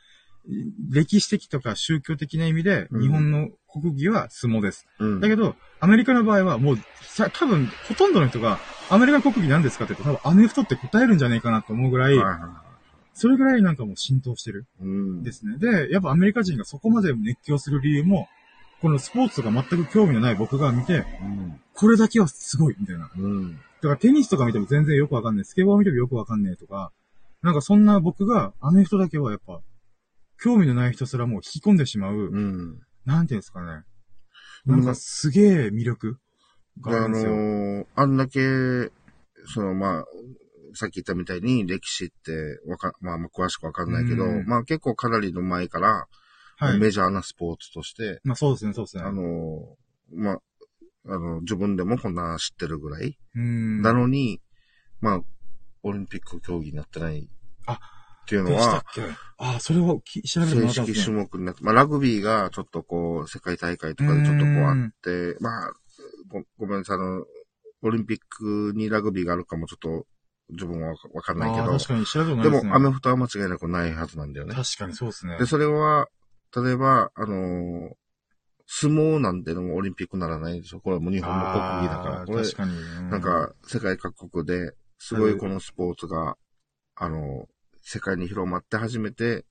[0.89, 4.85] 歴史的とか宗教的な意味で、うん日本の国技は相撲です。
[4.99, 5.19] うん。
[5.21, 12.15] だけど、アメリカの場合はもう、さ多分、ほとんどの人が、アメリカの国技何ですかって言うと、多分アメフトって答えるんじゃないかなと思うぐらい、
[13.13, 14.65] それぐらいなんかもう浸透してる。
[15.23, 15.57] ですね。
[15.57, 18.27] で、やっぱアメリカ人がそこまで熱狂する理由も、
[18.81, 21.61] このスポーツとか全く興味のない僕が見て、うん。
[21.73, 23.09] これだけはすごいみたいな。
[23.81, 23.89] うん。
[23.89, 25.45] だからテニスとか見ても全然よくわかんない。
[25.45, 26.91] スケボー見てもよくわかんないとか、
[27.41, 29.61] なんかそんな僕がアメフトだけはやっぱ、
[30.43, 32.79] 興味のない人すらもう引き込んでしまう、うん。
[33.05, 33.83] なんていうんですかね。
[34.65, 36.17] なんかすげえ魅力
[36.79, 37.31] があるあんですよ。
[37.31, 38.39] のー、あんだけ、
[39.53, 40.05] その、まあ、
[40.73, 46.07] さっき言ったみたいに歴史ってわか、まあ、まあ詳しくわかんないけど、うんまあ結構かなりの前から、
[46.57, 46.79] はい。
[46.79, 49.03] メジャーなスポーツとして、まあそうですね、そうですね。
[49.03, 49.25] あのー、
[50.11, 50.39] まあ、
[51.07, 53.17] あの、自分でもこんな知ってるぐらい。
[53.35, 53.81] うん。
[53.81, 54.41] なのに、
[54.99, 55.21] まあ、
[55.83, 57.27] オリンピック競技になってない。
[57.65, 57.77] あっ
[58.27, 59.15] ていうのは、でしたっけ？
[59.37, 61.03] あ、それをき調べても正らったんですね。
[61.03, 65.73] 式種目になって、まあ、ラグビーがちょっとこう、世界大会とかでちょっとこうあって、まあ、
[66.27, 67.25] ごごめんなさい、あの、
[67.83, 70.05] オリンピックにラグビーがあるかもちょっと、
[70.49, 72.69] 自分はわかんないけど確かに調べてもらでね。
[72.69, 74.53] も、アメフトは間違いなくないはずなんだよね。
[74.53, 75.37] 確かにそうですね。
[75.39, 76.07] で、それは、
[76.55, 77.93] 例えば、あのー
[78.73, 82.25] 相撲なんてのもオリンピックならないでしょこれはもう日本の国技だから。
[82.25, 82.71] これ確、かに。
[82.71, 86.37] うなん、か、世界各国で、すごいこのスポーツが、
[86.95, 87.47] あの、
[87.81, 89.45] 世界に広まって初めて、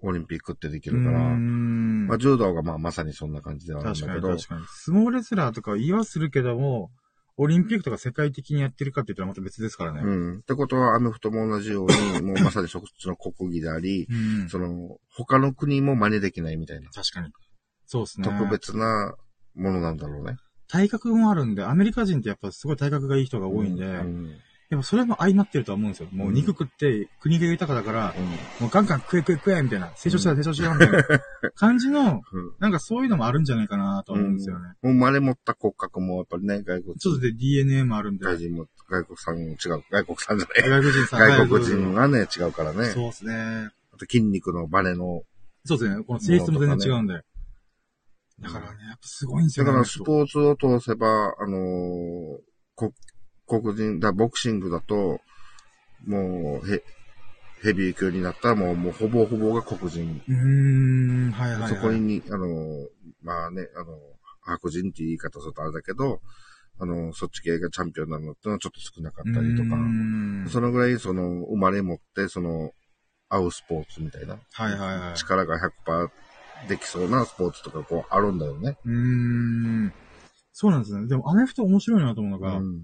[0.00, 4.66] オリンピックってできるから、うんまあ、柔道がまあまさにそんな感じではあるんだけど、に確かに。
[4.68, 6.90] 相撲レスラーとかは言いはするけども、
[7.38, 10.02] オリンピックとか世界的にやってるかって言ったらまた別ですからね。
[10.04, 10.38] うん。
[10.40, 17.32] ってことは、アメフトも同じように、 もうまさにそっちの国技であり、うんその、他の国も真似できないみたいな、確かに。
[17.92, 18.26] そうですね。
[18.26, 19.14] 特別な
[19.54, 20.38] ものなんだろうね。
[20.66, 24.30] 体格もあるんで、アメリカ人ってやっぱすごい体格がいい人が多いんで、うん。
[24.70, 26.08] やっぱそれも相まってるとは思うんですよ。
[26.10, 28.14] もう肉食って国が豊かだから、
[28.60, 31.04] もうガンガン食え食え食えみたいな、成長したら成長しようみたいな
[31.54, 32.22] 感じの、うん。
[32.60, 34.68] なんかそういうのもあるんじゃないかなと思うんですよね。
[34.80, 38.24] もう生まれ持った骨格もやっぱりね、外国ちょっとで DNA もあるんで。
[38.24, 39.56] 外人も、外国産違う。
[39.90, 40.70] 外国産じゃない。
[40.70, 42.86] 外国人さん外国人がね、違うからね。
[42.86, 43.68] そうですね。
[43.92, 45.22] あと筋肉のバネの。
[45.66, 46.02] そうですね。
[46.02, 47.20] この性質も全然違うんで。
[48.42, 49.70] だからね、やっぱすごいんですよね。
[49.70, 52.38] だからスポーツを通せば、あのー
[52.74, 52.92] こ
[53.46, 55.20] 黒人、だボクシングだと、
[56.06, 56.82] もう、ヘ、
[57.62, 60.22] ヘビー級になったらもう、もうほぼほぼが黒人。
[60.26, 61.70] うーん、はいはい、はい。
[61.70, 62.88] そこに、あのー
[63.22, 63.98] まあね、あの、
[64.40, 66.20] 白人っていう言い方するとあれだけど、
[66.80, 69.76] あの、そっち系がチャンピオンになるのってのはちょっと少なかったりとか
[70.48, 72.72] そのぐらい、その、生まれ持って、その、
[73.28, 75.16] 合うスポーツみたいな、はいはいはい。
[75.16, 76.10] 力が100%
[76.68, 78.76] できそうなスポーツとかこうあるんだよね。
[78.84, 79.92] うーん。
[80.52, 81.06] そうなんですね。
[81.08, 82.82] でもアメフト面白いなと思うのが、うん。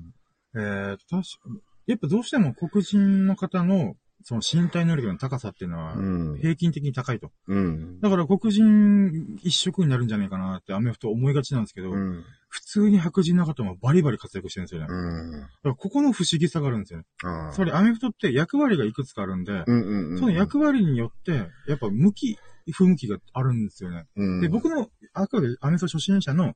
[0.55, 6.39] えー、確かやっぱどうしても黒人の方の、その身体能力の高さっていうのはう、ん。
[6.39, 7.31] 平均的に高いと。
[7.47, 8.01] うん。
[8.01, 12.25] だから黒人一色になるんじゃないかなってアメフト思いがちなんですけど、うん。
[12.49, 14.87] 普通に白人の方もバリバリ活躍してるんですよね。
[14.87, 15.49] だかうん。
[15.65, 17.05] らここの不思議さがあるんですよね。
[17.53, 20.19] つまりアメフトって役割がいくつかあるんで、うんうんうん。
[20.19, 22.39] その役割によって、やっぱ向き、
[22.73, 24.07] 不向きがあるんですよね。
[24.17, 24.41] うん。
[24.41, 26.55] で、僕の、あくまでアメフト初心者の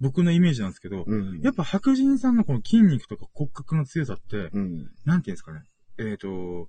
[0.00, 1.40] 僕のイメージなんですけど、うん。
[1.40, 4.90] やっぱ白人さんのこの筋肉とか骨格の強さって、うん。
[5.04, 5.62] なんていうんですかね。
[5.98, 6.68] えっ、と、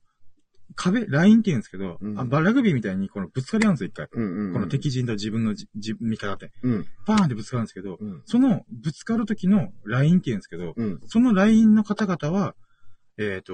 [0.76, 4.08] 壁、ラインって言うんですけど、うんあバラグビーみたいにこのぶつかり合うんですよ、一回。
[4.12, 4.54] うんうん。
[4.54, 6.52] この敵陣と自分の味方って。
[6.64, 6.86] うん。
[7.06, 8.22] バーンってぶつかるんですけど、うん。
[8.26, 11.00] そのぶつかる時のラインって言うんですけど、うん。
[11.06, 12.56] そのラインの方々は、
[13.18, 13.54] えっ、と、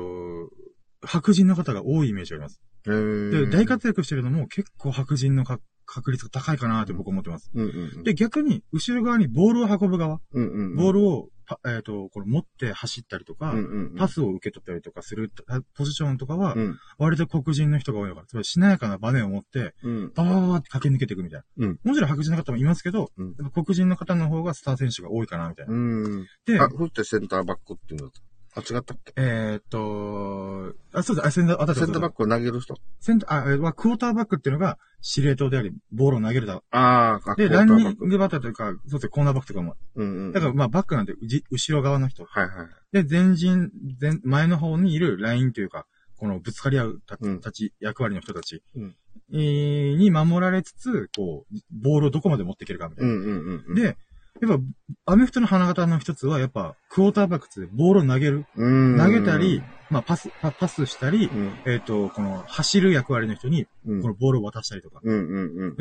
[1.03, 2.61] 白人の方が多いイメージがあります。
[2.85, 7.51] で、大活躍してるのも結構白人のか確率が高いかなって僕は思ってます。
[7.53, 7.63] うん
[7.97, 8.03] うん。
[8.03, 10.75] で、逆に、後ろ側にボールを運ぶ側、うんうん。
[10.75, 13.95] ボールをパ、えっ、と、これ持って走ったりとか、うんうんうん。
[13.95, 16.77] パスを受け取ったりとかするあポジションとかはう、ん。
[16.97, 18.27] 割と黒人の人が多いのかな。
[18.27, 20.11] つまりしなやかなバネを持って、うん。
[20.15, 21.67] バーって駆け抜けていくみたいな。
[21.67, 25.73] うんもちろん白人の方もいますけど、うん黒人の方の方がスター選手が多いかな、みたいな。
[25.73, 26.27] うん。
[26.45, 28.21] で、あ、ふってセンターバックっていうのだった。
[28.55, 29.13] あ、違ったっけ？
[29.17, 32.17] えーっと、あ、そうです、あ、センター、あ、センターバック。
[32.17, 32.75] クを投げる人？
[32.99, 36.61] センター、あ、えーはクォーターバックっていうのが司令塔であり、ボールを投げるだ。
[36.71, 39.75] ああ、で、クォーターバランニングバッターというか、そうですね、コーナーバックとかも。
[39.95, 40.31] うんうん。
[40.31, 42.23] だから、まあ、バックなんて、じ後ろ側の人。
[42.23, 42.63] はいは
[42.93, 43.03] い。
[43.03, 45.85] で、前陣、前、前の方にいるラインというか、
[46.17, 48.95] このぶつかり合うたうんたち、役割の人たち、うん
[49.33, 53.13] えーに守られつつ、こう、ボールをどこまで持っていけるかみたいうな。
[53.13, 53.75] んうんうんうん。
[53.75, 53.97] で、
[54.41, 54.59] やっ
[55.05, 58.45] ぱ、アメフトの花形の一つは、やっぱ、クォーターバックってボールを投げる。
[58.55, 64.99] うん、投げたり、まあ、パス、パパスしたり、うん、えっ、と、この、走る役割の人に、うん、このボールを渡したりとか、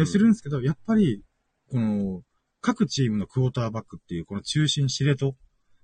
[0.07, 1.23] するんですけど、やっぱり、
[1.71, 2.23] この、
[2.61, 5.35] 各チームのクォーターバックっていう、この中心司令塔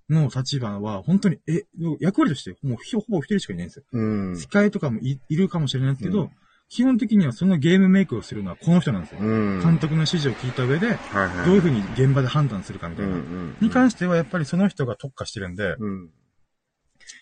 [0.09, 1.65] の立場は、本当に、え、
[1.99, 3.85] 役割として、もうひほぼ一人しかいないんですよ。
[3.93, 4.33] うん。
[4.33, 6.31] 控えとかもいいるかもしれないんですけど、うん
[6.71, 9.21] 基本的にはそのゲームメイクをするのはこの人なんですよ。
[9.21, 9.61] うん。
[9.61, 10.99] 監督の指示を聞いた上で。
[11.45, 13.17] どういうふうに現場で判断するかみたいな。
[13.61, 16.11] に関してはやっぱりその人が特化してるんで、うん。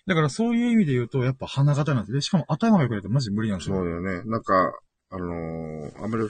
[0.07, 3.77] だからそういう意味で言うと、やっぱ花形なんですで、しかも頭が良くないとマジ無理なんですよ。
[3.77, 4.23] そうだよね。
[4.31, 4.79] なんか、
[5.11, 6.29] あのーあまり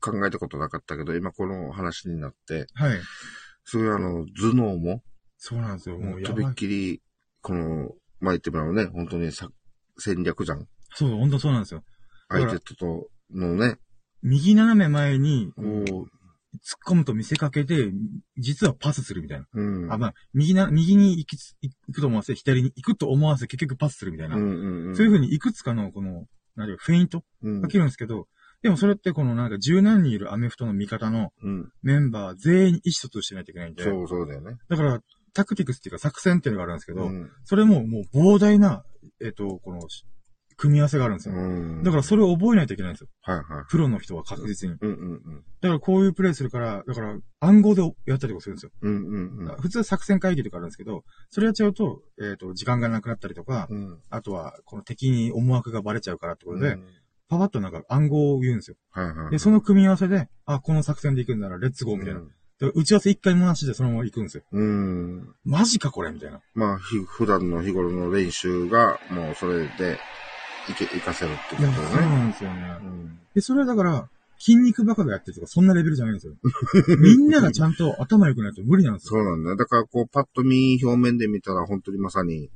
[0.00, 2.98] 考えたことなかったけど、今この話になって、はい。
[3.64, 5.02] すごいあの、頭脳も、
[5.38, 5.98] そうなんですよ。
[5.98, 6.44] もうやとび。
[6.44, 7.00] っきり、
[7.42, 9.48] この、まあ、言ってみればね、本当にさ
[9.98, 10.66] 戦略じゃん。
[10.94, 11.84] そう、本当そうなんですよ。
[12.28, 13.78] 相手とのね、
[14.22, 15.84] 右斜め前に、こう、うん
[16.62, 17.92] 突っ込むと見せかけて、
[18.38, 19.46] 実はパスするみたいな。
[19.52, 19.92] うん。
[19.92, 24.36] あ、まあ、右な、右に行きつ、行くと思わせ、左に行くと思わせ、結局パスするみたいな。
[24.36, 24.96] うんうんうん。
[24.96, 28.28] そういうふうにいくつかの、この、なんていうかフェイントうんかけるんですけど、
[28.62, 31.72] でもそれってこのなんか十何人いるアメフトの味方のうん。
[31.82, 34.56] メンバー全員に意思疎通してないといけないんで、そうそうだよね。
[34.68, 35.00] だから、
[35.34, 37.30] タクティクスっていうか作戦っていうのがあるんですけど、うん。
[37.44, 38.84] それももう膨大な、
[39.20, 39.80] えっ、と、この、
[40.56, 41.34] 組み合わせがあるんですよ。
[41.34, 41.82] うん。
[41.82, 43.08] だからそれを覚えないといけないんですよ。
[43.22, 43.64] はいはい。
[43.68, 44.76] プロの人は確実に。
[44.80, 48.70] うんうんだからこういうプレイするから、だから暗号でやったりとかするんですよ。
[48.82, 48.96] うん。
[48.96, 49.56] うんうんうん。
[49.60, 53.98] 普通作戦会議とかあるんですけど、それやっちゃうと、えっ、と、時間がなくなったりとか、うん。
[54.10, 56.84] あとは、この敵に思惑がバレちゃうからってことで、うん
[57.26, 58.76] パパッとなんか暗号を言うんですよ。
[58.90, 59.30] はいはい。
[59.30, 62.20] で、その組み合わせで、あ、この作戦で行くんなら、レッツゴーみたいな。
[62.60, 64.44] で打ち合わせ一回もなしでそのまま行くんですよ。
[64.52, 64.62] うん。
[64.62, 65.34] うん。
[65.44, 66.40] マジかこれみたいな。
[66.54, 69.98] まあ、ひ普段の日頃の練習が、もうそれで、
[70.70, 72.06] いけ、活かせるってことだよね。
[72.16, 72.76] なんですよね。
[72.82, 73.18] うん。
[73.34, 76.34] で、それはだから、筋肉バカがやってるとか、そんなレベルじゃないんですよ。
[76.98, 79.10] みんながちゃんと頭良くないと無理なんですよ。
[79.10, 79.56] そうなんだよ。
[79.56, 82.50] だから、こう、パッと見、表面で見たら、本当にまさに、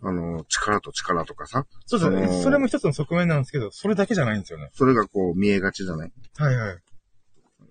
[0.00, 4.70] あの、力と力とかさ、そうそうそのそれも一つの側面なんですけど、それだけじゃないんですよね。
[4.74, 6.12] それがこう、見えがちじゃない？
[6.36, 6.76] はいはい。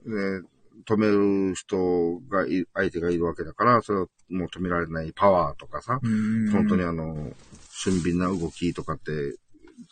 [0.05, 0.41] で、
[0.85, 5.99] 止める人がい、相手がいるわけだから、それをもう止められないパワーとかさ。
[6.51, 7.33] 本当にあの、
[7.71, 9.37] 俊敏な動きとかって、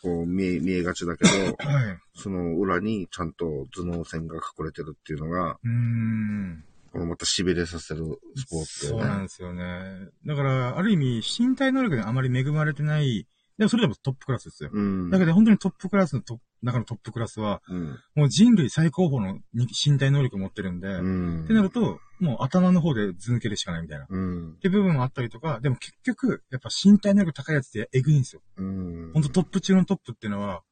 [0.02, 1.98] こう見え、見えがちだけど、はい。
[2.14, 6.64] その裏にちゃんと頭脳線が隠れてるっていうのが、うーん。
[6.92, 9.16] このまた痺れさせるスポーツそうだよね。
[9.16, 10.08] なんですよね。
[10.24, 13.26] だから、ある意味、身体能力にあまり恵まれてない、
[13.58, 14.70] でもそれでもトップクラスですよ。
[14.72, 15.10] うん。
[15.10, 17.98] だけど本当にトップクラスのト中のトップクラスは、うん。
[18.14, 21.44] もう人類最高峰のに身体能力を持ってるんで、うん。
[21.44, 24.04] ってなると、もう頭の方で図抜けるしかないみたいな。
[24.04, 24.56] っうん。
[24.60, 28.42] ていう部分もあったりとか、でも結局、やっぱ身体能力高いやつってエグいんですよ。
[28.56, 29.10] うん。
[29.14, 30.62] ほんとトップ中のトップっていうのは、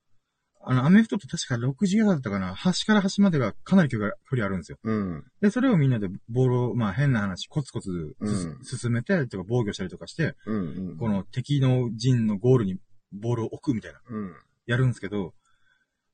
[0.66, 4.78] あの、アメフトって確か60ヤードだったかな、端から端までがかなり距離が距離あるんですよ。
[4.82, 5.24] うん。
[5.40, 10.96] で、それをみんなでボールを、まあ変な話、コツコツすうん進めて、とか防御したりとかして、うん。
[10.98, 12.78] この敵の陣のゴールに
[13.12, 14.34] ボールを置くみたいな、うん。
[14.66, 15.34] やるんですけど、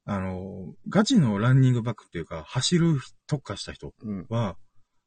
[0.04, 4.26] あの、ガチのランニングバックっていうか、走る特化した人うん。
[4.28, 4.56] は、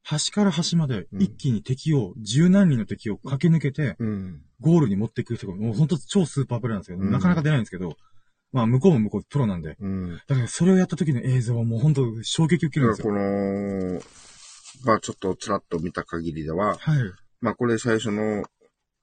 [0.03, 4.41] 端から端までうん一気に敵を、十何人の敵を駆け抜けて、うん。
[4.59, 6.97] ゴールに持っていく人が、もう本当超スーパープレイなんですよ。
[6.97, 7.97] うんなかなか出ないんですけど、
[8.53, 9.75] まあ向こうも向こうプロなんで。
[9.79, 10.21] うん。
[10.27, 13.15] だからそれをやった時の映像はもう本当衝撃受けるんですこよ。
[13.15, 14.01] の、
[14.85, 16.97] まあちょっとちらっと見た限りでは、はい。
[17.41, 18.45] まあこれ最初の、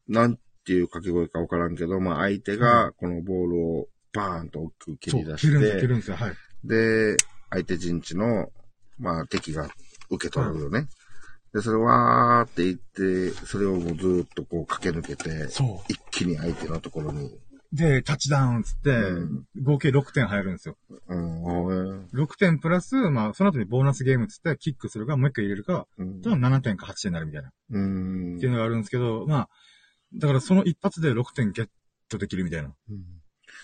[0.08, 6.16] なんていう掛け声かわからんけど、まあ相手がこのボールをバーンと大きく蹴り出蹴るんですよ、蹴して、るんですよ。
[6.16, 6.32] はい。
[6.64, 7.16] で、
[7.50, 8.48] 相手陣地の、
[8.98, 9.68] まあ敵が
[10.10, 10.86] 受け取るよね。
[11.52, 17.40] で、それわーって言って、それをもうずーっとこう駆け抜けて、そ一気に相手のところに、う。
[17.72, 20.76] で、タッチダウンっつって、うん合計6点入るんですよ。
[21.08, 27.48] うん、おー6点プラス、まあ、その後にボーナスゲームっつって、キックするか、もう一回入れるか、うんと7点か8点になるみたいな。
[27.48, 29.48] っうんていうのがあるんですけど、まあ、
[30.14, 31.68] だからその一発で6点ゲッ
[32.08, 32.74] トできるみたいな。
[32.90, 33.04] うん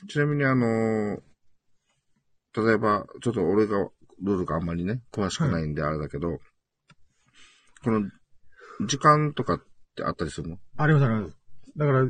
[0.08, 1.22] ちなみにあの
[2.56, 3.88] 例えば、ちょっと俺が
[4.22, 6.38] ルールがあんまりね、詳しくないんであれだけど、
[7.84, 8.02] この、
[8.86, 9.62] 時間とかっ
[9.94, 10.58] てあったりするの？
[10.76, 11.36] ありますあります。
[11.76, 12.04] だから、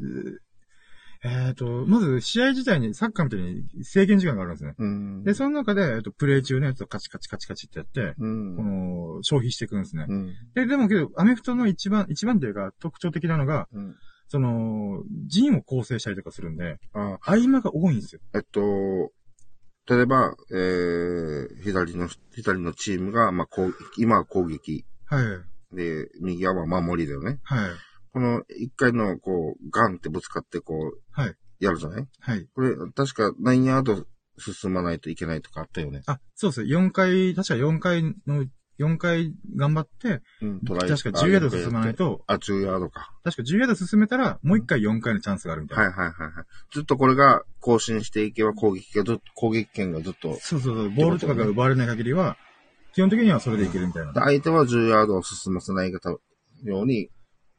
[1.24, 4.74] えっ、と、まず試合自体にサッカーみたいに制限時間があるんですね。
[4.78, 5.24] うん。
[5.24, 8.56] で、その中で、えっと、プレイ中のやつをカチカチカチカチってやって、うん。
[8.56, 10.06] この、消費していくんですね。
[10.08, 10.34] うん。
[10.54, 13.94] で、でもけど、アメフトの一番、一番というか特徴的なのが、うん。
[14.28, 18.20] その、陣を構成したりとかするんで、あ、合間が多いんですよ。
[18.34, 18.60] えっと、
[19.88, 24.84] 例えば、えー、左の、左のチームが、まあ、攻撃、今は攻撃。
[25.06, 25.76] はい。
[25.76, 27.38] で、右側は守りだよね。
[27.44, 27.70] はい。
[28.16, 31.34] この一回の、こう、ガンってぶつかって、こう、はい。
[31.60, 32.08] やるじゃない？
[32.18, 32.46] はい。
[32.54, 34.06] これ、確か何ヤード
[34.38, 36.00] 進まないといけないとかあったよね？
[36.06, 36.62] あ、そうです。
[36.62, 38.46] 4回、確か4回の、
[38.78, 41.94] 4回頑張って、うん、トライ確か10ヤード進まない。
[41.94, 43.12] と、あ、10ヤードか。
[43.22, 45.84] 確か10ヤード進めたら、もう1回4回のチャンスがあるみたいな。
[45.84, 46.44] はいはいはいはい。
[46.72, 50.28] ずっとこれが更新していけば攻撃がずっと、攻撃権がずっと。
[50.28, 52.38] でそうそうそう、ボールとかが奪われない限りは、
[52.94, 54.14] 基本的にはそれでいけるみたいな。
[54.14, 57.10] 相手は10ヤードを進ませないように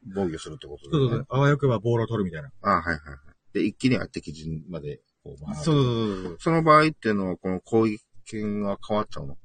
[0.06, 0.90] 防御するってこと。
[0.90, 2.50] そうそうそう、あわよくばボールを取るみたいな。
[2.62, 3.18] あはいはいはい。
[3.52, 6.36] で、一気に敵陣までこう回るそうそうそうそう。
[6.40, 9.36] その場合っていうのは、この攻撃権が変わっちゃうの？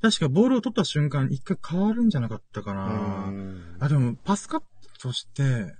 [0.00, 2.86] 確かボールを取った瞬間、一回変わるんじゃなかったかな。
[3.30, 5.74] んあ、でも、パスカットとして、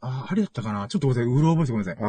[0.00, 0.88] あ、あれだったかな？
[0.88, 2.04] ちょっとごめんなさい、うろ覚えてごめんなさい。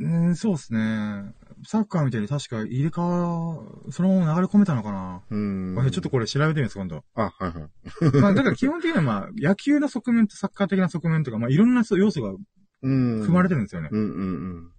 [0.00, 1.34] うん、そうですね。
[1.66, 5.22] サッカーみたいに確か入れ替わ、そのまま流れ込めたのかな。
[5.30, 5.90] うん。
[5.90, 7.04] ちょっとこれ調べてみます、今度。
[7.14, 7.68] あ、はいは
[8.12, 8.20] い。
[8.20, 12.34] まあ、だから基本的にはまあ、野球の側面とサッカー的な側面とか、まあ、いろんな要素が
[12.82, 13.20] うん。
[13.20, 13.88] 含まれてるんですよね。
[13.90, 14.70] うんうん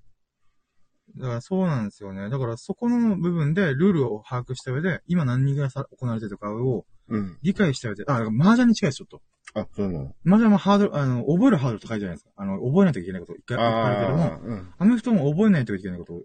[1.17, 2.29] だからそうなんですよね。
[2.29, 7.19] だからそこの部分でルールを把握した上で、今何人がさ行われてるとかをうん。
[7.19, 7.37] うん。
[7.41, 9.21] 理解した上で、あ、だから麻雀に近いです、ちょっと。
[9.53, 12.31] あ、そうなの麻雀もハードル、あの、覚えるハードル高いじゃないですか。
[12.35, 14.73] あの、覚えないといけないこといっぱいいっぱいあるけども、うん。
[14.77, 16.21] アメフトも覚えないといけないこと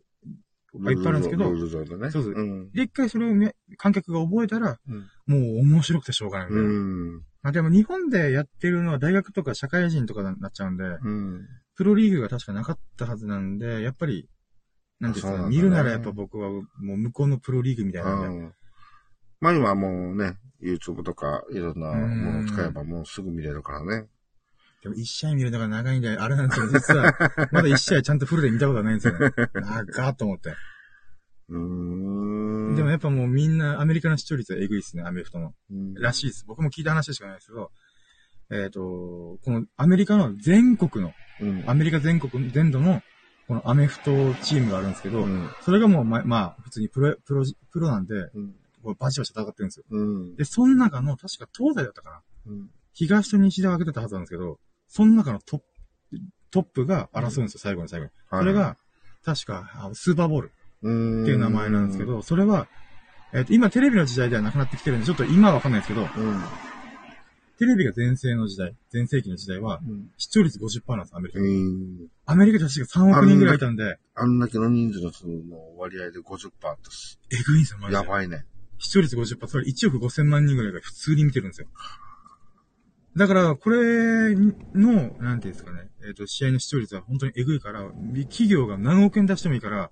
[0.74, 2.10] いっぱいあるんですけどね。
[2.10, 2.72] そうそううん。
[2.72, 7.26] で、一回それをね観客が覚えたら、うんもう面白くてしょうがないみた。
[7.42, 11.46] まあでも日本でやってるのは大学とか社会人とかになっちゃうんで、うん。
[11.76, 14.28] プロリーグが確かなかったはずなんで、やっぱり、
[14.98, 16.62] なんですかね、見るならやっぱ僕はも
[16.94, 18.54] う向こうのプロリーグみたいなんで、うん。
[19.40, 24.08] まあ今はもうね、YouTube とかいろんなものを使えばもうすぐ見れるからね。
[24.82, 27.14] でも一試合見るのが長いんで、あれなんですよ、実は、
[27.52, 29.30] まだ一試合ちゃんとフルで見たことはないんですよね。
[29.54, 30.54] 長ーっと思って。
[31.50, 32.76] うーん。
[32.76, 35.52] でもやっぱもうみんなアメリカの視聴率はエグいっすね、アメフトの。
[35.70, 36.44] うん、らしいです。
[36.46, 37.70] 僕も聞いた話しかないですけど、
[38.52, 41.64] えっ、と、このアメリカの全国の、うん。
[41.66, 43.02] アメリカ全国、全土の、
[43.46, 45.50] このアメフトチームがあるんですけど、うん。
[45.62, 48.54] それがもうま、まあ、普通にプロ、プロ、プロなんで、うん。
[48.82, 49.84] こうバチバチ戦ってるんですよ。
[49.90, 50.36] うん。
[50.36, 52.22] で、その中の、確か東西だったかな。
[52.46, 52.70] うん。
[52.92, 54.58] 東と西で分けてたはずなんですけど、
[54.90, 55.64] その中のトップ、
[56.50, 58.12] トップが争うんですよ、最後の最後に。
[58.28, 58.76] それが、
[59.24, 62.66] 確か、あスーパーボールうん、っていう名前なんですけど、それは、
[63.32, 66.42] えっ、と、今テレビの時代ではなくなってきてるんで、ちょっと今はわかんないですけど、うん。
[67.58, 70.10] テレビが全盛の時代、全盛期の時代は、うん。
[70.16, 71.40] 視聴率50%なんです、アメリカ。
[71.40, 72.06] うん。
[72.26, 78.02] アメリカで確か3億人ぐらいいたんで、あんだけの人数の人の割合で50%ってすえぐいんですよ、マジで。
[78.02, 78.44] やばいね。
[78.78, 81.68] 視聴率50%、それ1億5000万人ぐらいが普通に見てるんですよ。
[83.16, 87.82] だから、これの、なんていうんですかね、えっ、と、試合の視聴率は本当にえぐいから、
[88.28, 89.90] 企業が何億円出してもいいから、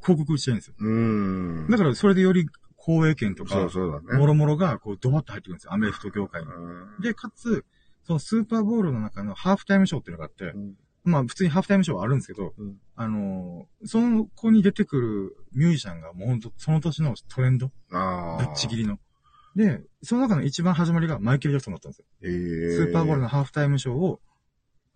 [0.00, 0.74] 広告打ちたいんですよ。
[0.78, 1.66] うん。
[1.70, 4.18] だから、それでより公営権とかそう、そうだね。
[4.18, 6.48] もろもろが、こう、ドバッと入ってくるんですよ、アメフト業界に。
[6.50, 7.64] うんで、かつ、
[8.04, 10.74] そのスーパーボールの中のハーフタイムショーっていうのがあってう、ん
[11.04, 17.70] まあ、普通にハーフタイムショーはあるんですけど、うんあのーその子に出てくるミュージシャンがもうほんと、その年のトレンド？
[17.92, 18.44] ああ。
[18.44, 18.98] ぶっちぎりの。
[19.56, 22.04] で、その中の一番始まりがマイケル・ジャクソンだったんですよ。
[22.22, 24.20] ええスーパーボールのハーフタイムショーを、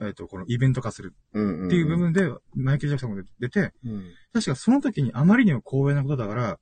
[0.00, 4.04] えっ、と、このイベント化するっっていう部分で、マイケル・ジャクソンが出て、うん。
[4.32, 6.58] 確かその時にあまりにも光栄なことだから、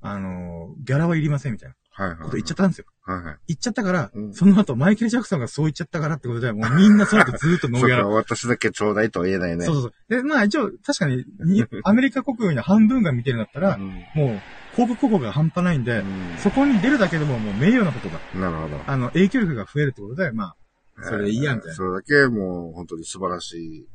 [0.00, 2.18] あのーギャラはいりませんみたいなはいはい。
[2.18, 2.84] こと言っちゃったんですよ。
[3.06, 3.36] はいはい。
[3.48, 8.08] 言っちゃったから、うんその後マイケル・ジャクソンがそう言っちゃったからってことで、もう みんなそうやってずーっとノそーギャラっか、。
[8.10, 9.64] 私だけちょうだいとは言えないね。
[9.64, 9.92] そうそうそう。
[10.08, 13.86] で、まあ一応、確かに、に アメリカ国民の半分が見てるんだったら、うん。
[14.14, 14.40] もう、
[14.74, 18.80] 広告広告が半端ないんで、うんそこに出るだけでももう名誉なことが、なるほど。
[18.86, 20.56] あの、影響力が増えるってことで、まあ、
[21.02, 21.74] それでいいや、みたいな。
[21.74, 23.88] それだけもう本当に素晴らしい、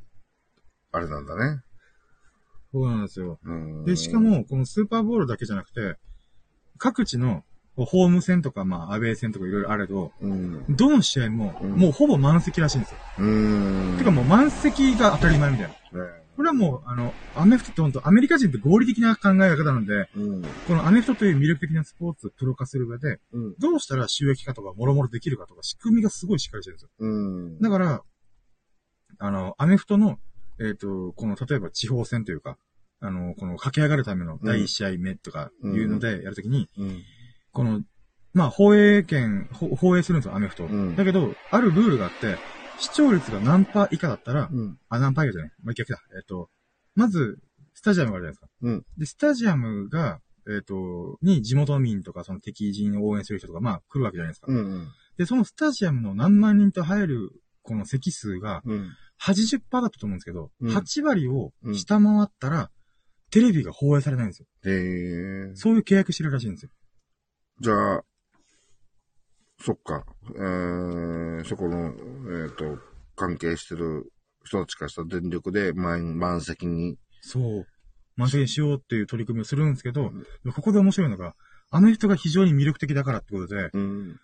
[0.91, 1.61] あれなんだね。
[2.71, 3.39] そうなんですよ。
[3.43, 3.85] うん。
[3.85, 5.95] で、しか、も、このスーパーボールだけじゃなくて、
[6.77, 7.43] 各地の、
[7.85, 10.65] ホーム戦とか、まあ、アウェー戦とかいろいろあれど、うん。
[10.69, 12.97] どの試合も、うんもうほぼ満席らしいんですよ。
[13.19, 13.95] うん。
[13.97, 16.03] てかもう満席が当たり前みたいな。
[16.03, 20.41] ねこれはもう、あの、アメフトって本当アメリカ人って合理的な考え方なので、うん。
[20.67, 23.55] このアメフトという魅力的なスポーツをプロ化する上で、うん。
[23.59, 26.89] どうしたら収益化とかもろもろできるかとか仕組みがすごいしっかりしてるんですよ。
[26.97, 27.59] うん。
[27.59, 28.03] だから、
[29.17, 30.17] あの、アメフトの、
[30.61, 32.57] えっ、と、この、例えば地方戦というか、
[33.01, 37.03] あの、この駆け上がるための第一試合目とかいうのでやるときに、うん。
[37.51, 37.81] この、
[38.33, 40.65] まあ、放映権、ほ放映するんですよ、アメフト。
[40.65, 42.37] うんだけど、あるルールがあって、
[42.79, 44.77] 視聴率が何パー以下だったら、うん。
[44.89, 45.51] あ、何パー以下じゃない。
[45.63, 45.99] まあ、逆だ。
[46.15, 46.49] えっ、と、
[46.95, 47.39] まず、
[47.73, 48.47] スタジアムがあるじゃないですか。
[48.61, 48.85] うん。
[48.97, 54.47] で、スタジアムが、えっ、と、に地元民とか、その敵陣を応援する人とか、まあ、来るわけじゃないですか。
[54.49, 54.87] うん。
[55.17, 57.31] で、そのスタジアムの何万人と入る、
[57.61, 58.89] この席数が、うん。
[59.21, 62.71] 80%だったと思うんですけど、うん8割を下回ったら、
[63.31, 64.47] テレビが放映されないんですよ。
[64.63, 66.71] で、そういう契約してるらしいんですよ。
[67.61, 68.03] じゃあ、
[69.61, 70.05] そっか。
[70.35, 71.93] えー、そこの、
[72.43, 72.79] えっ、と、
[73.15, 74.13] 関係してる
[74.45, 76.97] 人たちからしたら電力で満満席に。
[77.21, 77.67] そう。
[78.15, 80.11] 満席にしようっていう取り組みをするんですけど、
[80.55, 81.35] ここで面白いのが、
[81.71, 84.19] アメフトが非常に魅力的だからってことで、うん。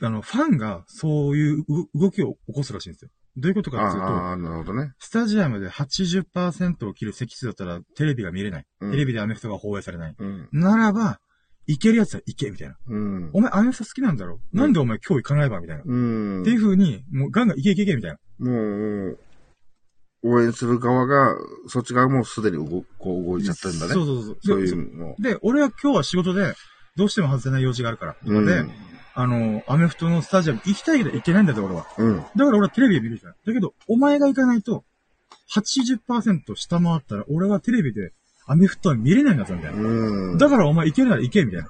[0.00, 1.64] あの、ファンがそういうう
[1.94, 3.10] 動きを起こすらしいんですよ。
[3.36, 4.92] どういうことかっていうと、ああ、なるほどね。
[4.98, 8.66] スタジアムで80%を切る席数だったらテレビが見れない。
[8.80, 10.14] うんテレビでアメフトが放映されない。
[10.16, 10.48] うん。
[10.52, 11.20] ならば、
[11.68, 12.76] 行けるやつは行け、みたいな。
[12.88, 13.30] うん。
[13.34, 14.40] お前アメフト好きなんだろ？
[14.52, 15.82] なんでお前今日行かないばみたいな。
[15.84, 16.42] うん。
[16.42, 18.50] っていう風に、もうガンガン行け行け行け、みたいな。
[18.50, 19.18] もう、
[20.24, 21.36] 応援する側が、
[21.68, 23.92] そっち側もすでに動こう動いちゃってるんだね。
[23.92, 24.38] そうそうそう。
[24.42, 25.14] そうでいうの。
[25.18, 26.54] で、俺は今日は仕事で、
[26.96, 28.16] どうしても外せない用事があるから。
[28.24, 28.46] うん。
[28.46, 28.64] で、
[29.14, 31.86] あの、アメフトのスタジアム行きたいけど行けないんだって、俺は。
[31.98, 32.16] うん。
[32.16, 33.32] だから俺はテレビで見るじゃん。
[33.44, 34.84] だけど、お前が行かないと、
[35.54, 38.12] 80%下回ったら、俺はテレビで
[38.48, 39.80] アメフトは見れないんだぞ、みたいな。
[39.80, 40.38] うん。
[40.38, 41.66] だからお前行けるなら行け、みたいな。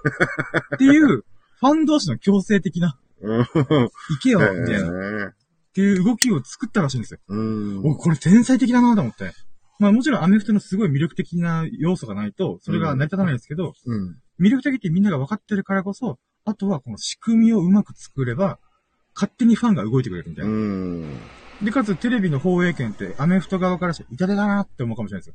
[0.76, 3.44] っていう、ファン同士の強制的な、うん。
[3.44, 3.90] 行
[4.22, 4.88] けよ、みたいな。
[4.88, 5.32] っね
[5.74, 7.20] ていう動きを作ったらしいんですよ。
[7.28, 7.82] うん。
[7.84, 9.32] お、これ天才的だなと思って。
[9.78, 14.16] まあもちろんアメフトのすごい魅力的な要素がないと、それが成り立たないですけど、うん。
[14.40, 18.58] 魅力的ってみんなが分かってるからこそ、あとはこの仕組みをうまく作れば、
[19.14, 20.54] 勝手にファンが動いてくれるみたいうな。
[20.54, 21.20] ん。
[21.62, 25.34] で、かつテレビの放映権ってアメフト側からして痛手だなって思うかもしれないです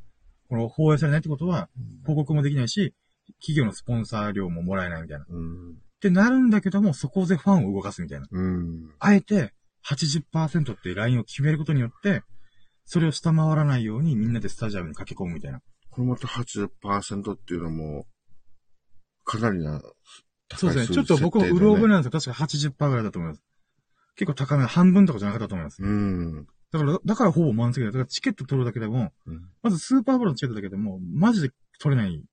[0.54, 1.68] この放映されないってことは、
[2.02, 2.94] 広告もできないし、
[3.40, 5.24] 企業のスポンサー料ももらえないみたいな。
[5.24, 5.78] っうん。
[6.00, 8.28] てなるんだけども、そこでファンを動かすみたいな。
[8.30, 8.90] うん。
[9.00, 9.52] あえて
[9.84, 12.22] 80%っていうラインを決めることによって、
[12.84, 15.60] それを下回らないようにみんなでスタジアムに駆け込むみたいな。
[15.90, 18.06] このまた80%っていうのも、
[19.24, 19.80] かなりな、
[20.56, 20.94] そうですね。
[20.94, 22.32] ちょっと僕もうろ覚えなんですよ。
[22.32, 23.42] 確か80%ぐらいだと思います。
[24.16, 25.82] 結構高め、半分とかじゃなかったと思います。
[25.82, 26.46] うん。
[26.74, 27.86] だから、だからほぼ満席だ。
[27.86, 29.48] だからチケット取るだけでも、うん。
[29.62, 32.24] まずスーパーボールのチケットだけでも、マジで取れないん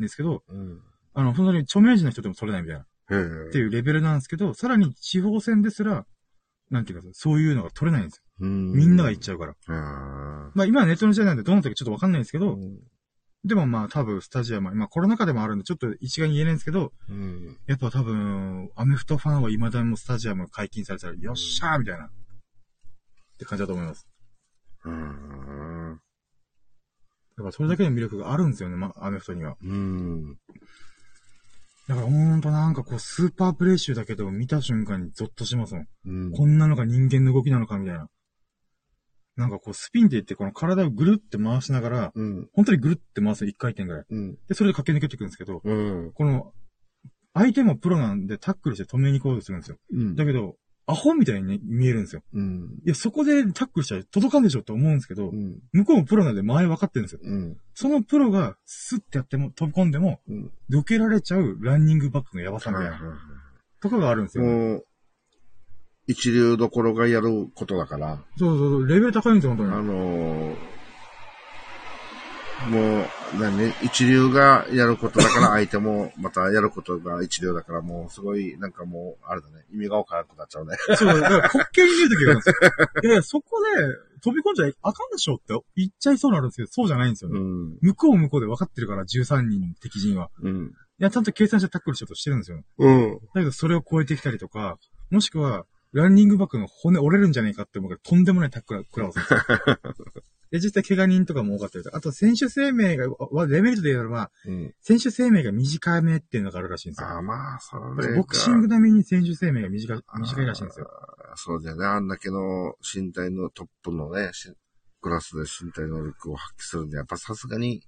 [0.00, 0.80] ですけど、うん。
[1.12, 6.06] あの、本当に著名人の人でも取れないみたいな、へっていうレベルなんですけど、さらに地方戦ですら、
[6.70, 8.46] なんていうか、そういうのが取れないんですよ。
[8.46, 9.52] みんなが行っちゃうから。
[9.52, 9.74] ゃ
[10.54, 12.78] まあ今はネットの時代なんでどうなったかちょっとわかんないんですけど、うん。
[13.44, 17.58] でもまあ多分スタジアムは、まあコロナ禍でもあるんでちょっと一概に言えないんですけど、うん。
[17.66, 22.10] やっぱ多分、アメフトファンは未だにもうスタジアム解禁されたら、よっしゃーみたいな、
[23.40, 24.06] って感じだと思います。
[24.84, 26.00] うん。
[27.36, 29.56] だからそれだけの魅力があるんですよね、まあ、アメフトには。
[29.62, 30.34] うん。
[31.88, 35.86] だからほんとなんかこう、スーパープレイ集だけど見た瞬間にゾッとしますもん？
[36.04, 36.32] うん。
[36.32, 38.08] こんなのが人間の動きなのかみたいな。
[39.36, 42.48] なんかこう、スピンって言って、この体をぐるって回しながら、うん。
[42.52, 44.04] 本当にぐるって回す一回転ぐらい。
[44.10, 44.34] うん。
[44.48, 46.12] で、それで駆け抜けていくんですけど、うん。
[46.12, 46.52] この、
[47.32, 49.78] 相手もプロなんでタックルして止めに行こうとするんですよ。
[49.92, 50.14] うん。
[50.14, 50.56] だけど、
[50.90, 52.22] アホみたいにね見えるんですよ。
[52.34, 52.80] うん。
[52.84, 55.60] いや、そこでタックルしたら届かんでしょって思うんですけどう、ん。
[55.72, 57.20] 向こうもプロなんで前分かってるんですよ。
[57.22, 57.56] うん。
[57.74, 60.50] そのプロがスッてやっても飛び込んでも、うん。
[60.70, 63.00] 避けられちゃうランニングバックのやばさみたいな、
[63.80, 64.44] とかがあるんですよ。
[64.44, 64.86] もう、
[66.06, 69.86] 一流どころがやることだから、そうそうそう、レベル高いんですよ、本当あに。
[69.86, 70.56] のー
[72.68, 73.06] もう、
[73.38, 80.76] 何一流がやることだから相手もまたやることが一流だからもうすごい、なんかもう、あれだね、意味がわからなくなっちゃうね。
[80.96, 82.54] そう、だから滑稽に見える時があるんですよ。
[83.02, 87.38] いやいや、そこで飛び込んじゃあかんでしょって言っちゃいそうになるんですけど、そうじゃないんですよね。
[87.38, 87.78] うん。
[87.80, 90.30] 向こうも向こうで分かってるから、13人敵陣は。
[90.42, 90.66] うん。
[90.66, 92.62] いや、ちゃんと計算してタックルしようとしてるんですよ。
[92.78, 93.18] うん。
[93.34, 94.78] だけど、それを超えてきたりとか、
[95.10, 99.20] もしくは、ランニングバックの骨折れるんじゃないかって思うから、とんでもないタックル食らわせ
[100.50, 104.74] で実際怪我人とかも多かったりとか、あと選手生命が、わレベルで言えば、うん。
[104.80, 107.08] 選手生命が短めっていうのがあるらしいんですよ。
[107.08, 110.90] ああ、まあ、それがボクシング並みに選手生命が短い短いらしいんですよ。
[111.36, 111.86] そうだよね。
[111.86, 114.52] あんだけの身体のトップのね、し
[115.00, 117.82] クラスで身体能力を発揮するんで、やっぱさすがに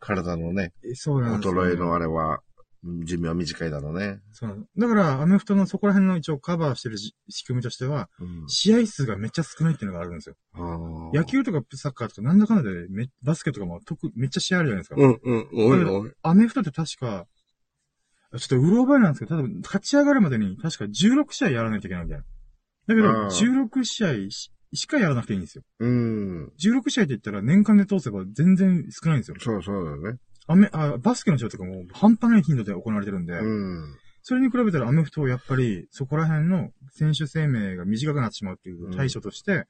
[0.00, 2.38] 体のね、えそうなんですよ、衰えのあれは、うん
[2.84, 4.20] 寿命は短いだろうね。
[4.32, 8.48] そうだから、アメフトのそこら辺の一応カバーしてるじ仕組みとしては、うん。
[8.48, 10.36] 試合数がめっちゃ少ないっていうのがあるんですよ。
[11.12, 14.96] 野球とかサッカーとかなんだかんだでめバスケとかも特めっちゃ試合あるじゃないですか。
[14.96, 16.12] うん、うん、おいおい。
[16.22, 17.26] アメフトって確か、
[18.36, 22.24] ちょっとうろ覚えなんですけど、多分勝ち上がるまでに確か16試合やらないといけないみたいな。
[22.86, 25.64] だけど、あー16試合ししかやらなくていいんですよ。
[25.78, 26.52] うん。
[26.62, 29.36] 16試合って言ったら年間で通せば全然少ないんですよ。
[29.40, 30.18] そうそうだよね。
[30.48, 33.96] アメあバスケの試合とかも半端ない頻度で行われてるんで、うん。
[34.22, 39.64] それに比べたらアメフトはやっぱりそこら辺の選手生命が短くなってしまうっていう対処として、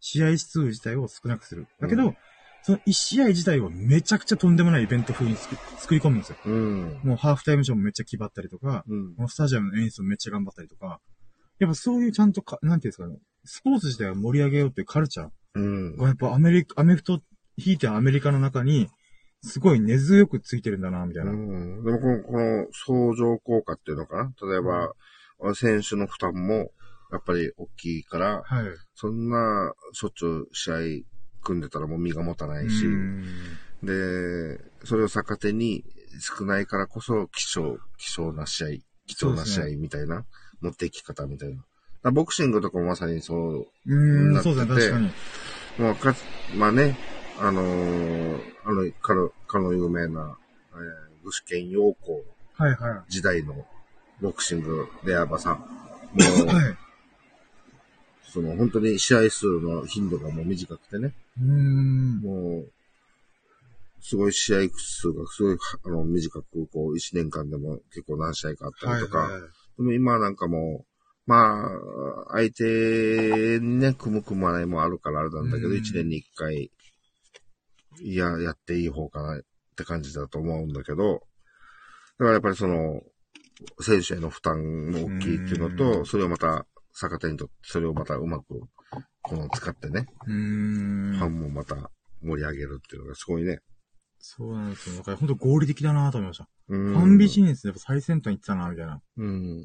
[0.00, 1.66] 試合数自体を少なくする。
[1.80, 2.16] だけど、う
[2.62, 6.36] その1試合自体をめちゃくちゃとんでもないイベント風に作作り込むんですよ。
[6.46, 7.00] うん。
[7.02, 9.28] もうハーフタイムショーもめっちゃ気張ったりとか、うん。
[9.28, 11.00] スタジアムの演出もめっちゃ頑張ったりとか、
[11.58, 15.96] やっぱそういうちゃんとか、なんていうんですかね、スポーツ自体を盛り上げようっていうカルチャーうん。
[15.96, 17.20] がやっぱアメリカ、アメフト、
[17.56, 18.88] ひいてアメリカの中に、
[19.42, 21.32] すごい根強くついてるんだな、みたいな。
[21.32, 21.84] うん。
[21.84, 24.32] でもこの、この相乗効果っていうのかな？
[24.48, 24.92] 例えば、
[25.54, 26.70] 選手の負担も、
[27.10, 28.66] やっぱり大きいから、はい。
[28.94, 30.74] そんな、しょっちゅう試合
[31.42, 33.24] 組んでたらもう身が持たないし、うん
[33.82, 35.84] で、それを逆手に
[36.20, 38.68] 少ないからこそ希少、希少な試合、
[39.08, 40.24] 貴重な試合みたいな、
[40.60, 41.48] 持っていき方みたい
[42.04, 42.12] な。
[42.12, 43.94] ボクシングとかもまさにそう、う
[44.30, 45.10] ん、なっててそうですね、確かに。
[45.78, 46.22] まあ、かつ、
[46.56, 46.96] まあね、
[47.38, 50.36] あのーあの、かの、かの有名な、
[50.72, 52.24] えー、具志堅陽子
[52.54, 53.66] はいは時代の
[54.20, 55.54] ボクシングであればさ、
[56.12, 56.42] もい。
[56.42, 56.76] う、はい。
[58.32, 62.20] その本当に試合数の頻度がもう短くてね、うん。
[62.20, 62.72] もう、
[64.00, 69.40] すごい試合数がすごい、あの、短く、こう、一年間でも結構何試合かあったはいりとか、はい。
[69.40, 70.86] でも今なんかもう、
[71.26, 71.68] まあ、
[72.32, 76.70] 相手にね、組む組まないもあるからあれなんだけど、うん一年に一回、
[78.00, 79.42] いや、やっていい方かなっ
[79.76, 83.02] て感じだと思うんだけど、だからやっぱりその、
[83.80, 88.60] 選手への負担も大きいっていうのうと、んそれをまた逆手にとって、それをまたうまく、
[89.22, 90.06] この使ってね。
[90.24, 91.90] ファンもまた
[92.22, 93.60] 盛り上げるっていうのがすごいね。
[94.18, 94.96] そうなんですよ。
[94.98, 96.48] だから本当合理的だなと思いました。
[96.68, 99.00] うんファンビジネスでやっぱ最先端行ってたな、みたいな。
[99.16, 99.62] うん。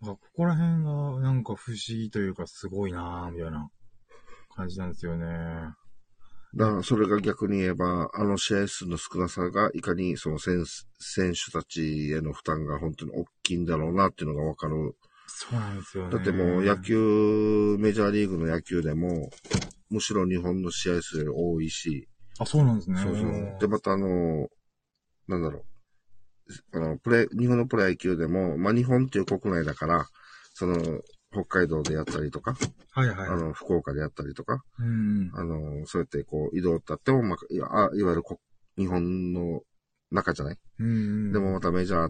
[0.00, 3.68] ここら辺がなんか不思議というかすごいなみたいな
[4.56, 5.26] 感じなんですよね。
[6.54, 10.64] だから、それが逆に言えば、あの試合数の少なさが、いかにその選
[10.98, 14.94] 選手たちへの負担が本当に大きいんだろうなっていうのがわかる。
[15.26, 16.10] そうなんですよね。
[16.10, 19.30] だってもう野球、メジャーリーグの野球でも、
[19.88, 22.98] むしろ日本の試合数より多いし、あ、そうなんですね。
[23.02, 23.56] そうそう。
[23.58, 24.48] で、またあの、
[25.28, 25.64] なんだろう。
[26.76, 30.06] あの、プレ、日本のプロ野球でも、まあ日本っていう国内だから、
[30.54, 31.00] その、
[31.32, 32.54] 北海道でやったりとか、
[32.92, 33.28] はいはい。
[33.28, 35.30] あの、福岡でやったりとか、うん。
[35.34, 38.38] あの、そうやってこう移動だっても、まあ、いわあいわゆるこ
[38.76, 39.62] 日本の
[40.10, 41.32] 中じゃない、うん。
[41.32, 42.08] でもまたメジャーっ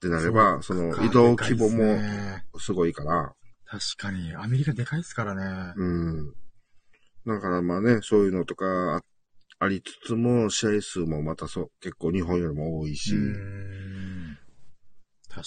[0.00, 3.34] てなれば、その移動規模もねすごいから、
[3.66, 4.34] 確かに。
[4.34, 5.74] アメリカでかいですからね。
[5.76, 6.34] うん。
[7.26, 9.02] だからまあね、そういうのとかあ
[9.62, 13.14] ありつつも、試合数もまたそう、結構日本よりも多いし。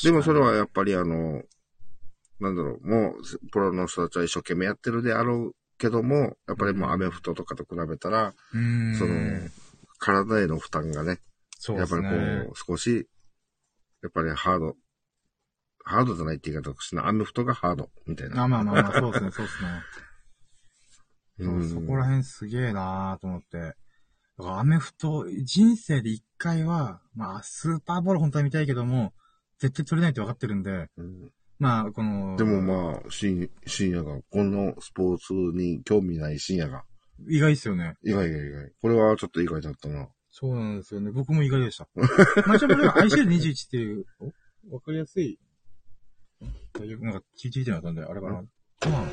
[0.03, 1.41] でもそれはやっぱりあの、
[2.39, 9.13] なんだろう、もう、プロの人たちは一生懸命やってるであろうけども、やっぱりもうアメフトとかと比べたら、うん、その、
[9.99, 11.19] 体への負担がね、
[11.69, 12.01] やっぱり。
[12.01, 12.09] こ
[12.51, 13.07] う、少し、
[14.01, 14.75] やっぱりハード。
[15.85, 17.07] ハードじゃないって言い方をしな。
[17.07, 18.43] アメフトがハード、みたいな。
[18.43, 19.69] あ、まあまあまあ、そうですね、そうですね。
[21.39, 23.57] そ そこら辺すげえなーと思って。
[23.57, 29.13] だからアメフト、人生で一回は、まあ、スーパーボール本当は見たいけども、
[29.59, 31.31] 絶対取れないって分かってるんで、うん
[31.63, 36.83] まあ、この、でもまあ、深深夜が、このスポーツに興味ない深夜が。
[37.29, 37.95] 意外っすよね。
[38.03, 38.71] 意外意外意外。
[38.81, 40.09] これはちょっと意外だったな。
[40.29, 41.09] そうなんですよね。
[41.11, 41.87] 僕も意外でした。
[42.45, 44.05] まあ、一応これが ICL21 っていう、
[44.69, 45.39] おわかりやすい。
[46.73, 47.05] 大丈夫？
[47.05, 48.33] なんか聞いてみてなかったんで、あれかな。
[48.33, 49.05] ま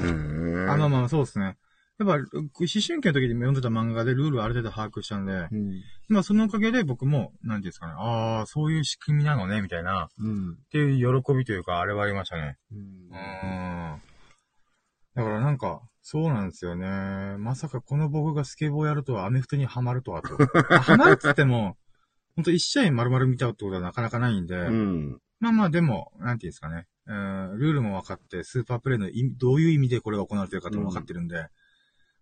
[0.00, 0.68] うん。
[0.70, 1.56] あ、あまあまあ、そうですね。
[1.98, 2.20] やっぱ、思
[2.58, 5.80] 春期の時に読んでた漫画でルールをある程度把握したんで、うん。
[6.08, 10.52] まあそのおかげで僕も、なんていうんですかね、ああ、そういう仕組みなのね、みたいな、うん。
[10.54, 12.56] っていう喜びというか、あれはありましたね。
[12.72, 14.02] うんうーん。
[15.14, 16.86] だからなんか、そうなんですよね。
[17.38, 20.36] まさかこの僕がスケボーやるとはアメフトにハマるとはと。
[20.74, 21.78] あ ハマるっつっても、
[22.34, 25.20] ほんと一試合丸々見たってことはなかなかないんで、うん。
[25.38, 26.86] まあまあでも、なんていうんですかね。
[27.06, 31.48] うんルールも分かって、スーパープレイの意味どういう意味でこれが行われてるかっても分かってるんで、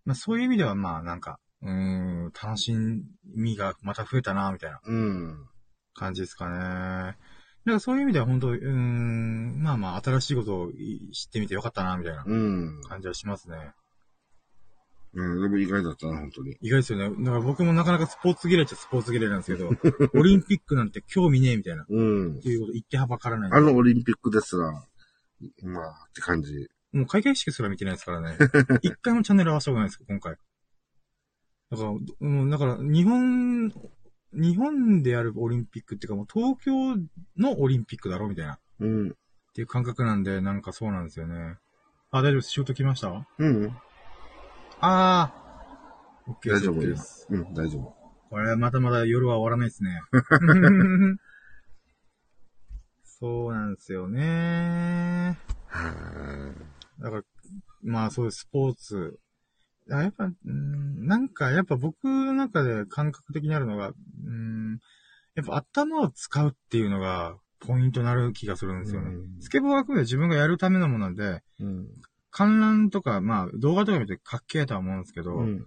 [0.05, 2.72] まあそういう意味ではまあなんか、うーん、楽し
[3.34, 5.46] みがまた増えたな、みたいなうん。
[5.94, 6.57] 感じですかね。
[6.59, 7.16] だか
[7.64, 10.72] らそういう意味では本当うーん、まあまあ新しいことを
[11.12, 12.80] 知ってみてよかったな、みたいなうん。
[12.82, 13.72] 感じはしますね。
[15.14, 15.42] うん。
[15.42, 16.57] でも意外だったな、本当に。
[16.61, 17.24] 意外ですよね。
[17.24, 19.70] だから僕もなかなかスポーツ嫌いっちゃスポーツ嫌いなんですけど、
[20.18, 22.40] オリンピックなんて興味ねえみたいな、っうん。
[22.40, 23.53] ていうこと言ってはばからない。
[23.53, 24.72] あのオリンピックですら、
[25.62, 26.68] まあ、って感じ。
[26.93, 28.36] もう開会式すら見てないですからね。
[28.82, 30.36] 一回もチャンネル合わせたことないですよ、今回。
[31.70, 33.72] だから、うん、だから、日本、
[34.34, 36.97] 日本でやるオリンピックっていうかもう東京
[37.38, 38.55] のオリンピックだろみたいな。
[38.55, 39.16] っうん。
[39.55, 41.57] ていう感覚なんで、なんかそうなんですよね。
[42.11, 42.51] あ、大丈夫です。
[42.51, 43.26] 仕事来ました？
[43.38, 43.76] うん。
[44.80, 46.30] あー。
[46.32, 46.61] OK です。
[46.61, 47.26] 大丈夫で今す。。
[47.30, 47.95] うん、大丈夫。
[48.30, 50.01] これまたまだ夜は終わらないですね。
[53.05, 55.38] そうなんですよね。
[55.68, 56.55] は
[57.03, 57.22] だから、
[57.82, 59.18] まあそういうスポーツ。
[59.90, 63.92] あやっぱ、うんなんか、やっぱ僕の中で感覚的にあるのが、
[64.24, 64.78] うん
[65.34, 69.09] やっぱ頭を使うっていうのがポイントになる気がするんですよね。
[69.09, 71.64] うんスケボーはあくまで自分がやるためのもので、い。
[71.64, 71.88] うん。
[72.30, 75.66] 観覧とか、まあ動画とか見てかっけえとは思うんですけど、うん。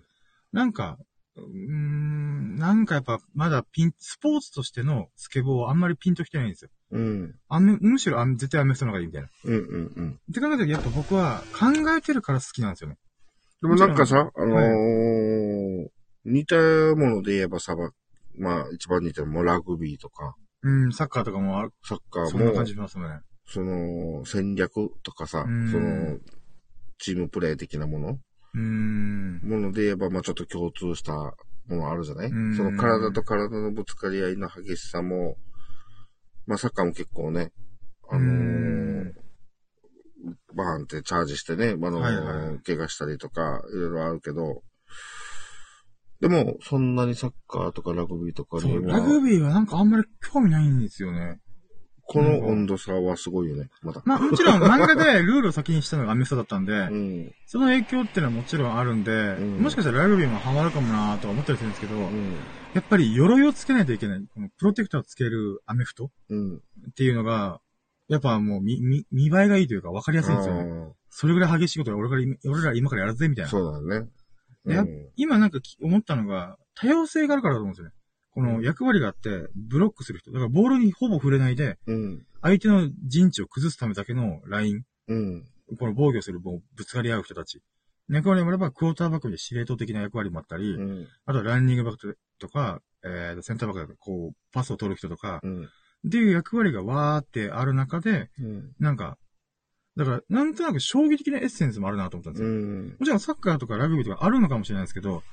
[0.52, 0.98] なんか、
[1.38, 6.70] うーん、なんかやっぱまだピン、スポーツとしてのスケボーはあんまりピンときてないんですよ。
[6.92, 7.36] うん。
[7.50, 9.30] あむむしろあ絶対アメフトの方がいいみたいな。
[9.44, 9.54] うん。
[9.54, 9.94] うん。
[9.96, 10.20] うん。
[10.32, 11.68] って考えたらやっぱ僕は考
[11.98, 12.98] えてるから好きなんですよね。
[13.62, 15.88] でもなんかさ、あのはー、
[16.26, 16.56] 似た
[16.96, 17.76] もので言えばさ、
[18.38, 23.22] まあ、一番似てるのもラグビーとか、うん、サッカーとかもある、サッカーもそんな感じ、しますよね。
[23.48, 26.18] その、戦略とかさ、うんその、
[26.98, 28.20] チームプレー的なもの
[28.56, 29.42] うーん。
[29.44, 31.36] もので言えば、まあちょっと共通したも
[31.68, 32.30] のあるじゃない？
[32.30, 32.56] うん。
[32.56, 35.38] その体と体のぶつかり合いの激しさも、
[36.48, 37.52] まあサッカーも結構ね、
[38.10, 39.08] あのうん。
[39.08, 44.64] ー、バーンってチャージしてね、あのーはいはい怪我したりとか、いろいろあるけど、
[46.22, 51.40] でも、そんなにサッカーとかラグビーとかにラ、グビーはなんかあんまり興味ないんですよね。
[52.08, 54.02] この温度差はすごいよね、まだ。
[54.06, 57.34] まあもちろん漫画でルールを先にしたのがアメフトだったんで、うん。
[57.48, 62.36] その影響っていうのはもちろんあるんで、んもしかしたらラグビーもハマるかもなとは思ったりするんですけど、うん。
[62.74, 64.26] やっぱり鎧をつけないといけない。
[64.34, 66.58] このプロテクターをつけるアメフトうん。
[66.58, 66.60] っ
[66.96, 67.60] ていうのが、
[68.08, 70.94] やっぱもう見、見、見栄えがいいというか分かりやすいんですよね。
[71.10, 73.50] それぐらい激しいことを俺から今、俺ら今からやるぜみたいな。
[73.50, 74.08] そうだね。
[74.68, 77.94] やうん今なんかき思ったのが、多様性があるからだと思うんですよね。
[78.36, 80.32] この役割があって、ブロックする人。
[80.32, 82.26] だからボールにほぼ触れないで、うん。
[82.42, 84.84] 相手の陣地を崩すためだけのライン。
[85.08, 85.46] うん。
[85.80, 87.62] この防御する、もうぶつかり合う人たち。
[88.10, 91.08] 役割もあれば、クォーターバックで司令塔的な役割もあったり、うん。
[91.26, 95.64] あとはランニングバックとか、えー、センターバックでこう、パスを取る人とか、うん。
[95.64, 98.72] っていう役割がわーってある中で、うん。
[98.80, 99.18] なんか、
[99.96, 102.50] だから、なんとなく衝撃的なエッセンスもあるなと思ったんですよ。
[102.50, 102.96] うん。
[103.00, 105.24] もちろんサッカーとかラグビーとかあるのかもしれないですけど、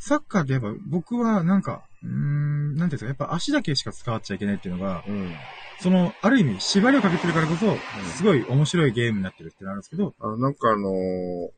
[0.00, 5.32] サッカーってやっぱ僕はなんか、うーん、なんていうんですか、やっぱ足だけしか使っちゃいけないっていうのが、うん。
[5.78, 7.76] その、ある意味縛りをかけてるからこそ、
[8.16, 11.50] すごい面白いゲームになってるってなるんですけど、あなんかあのー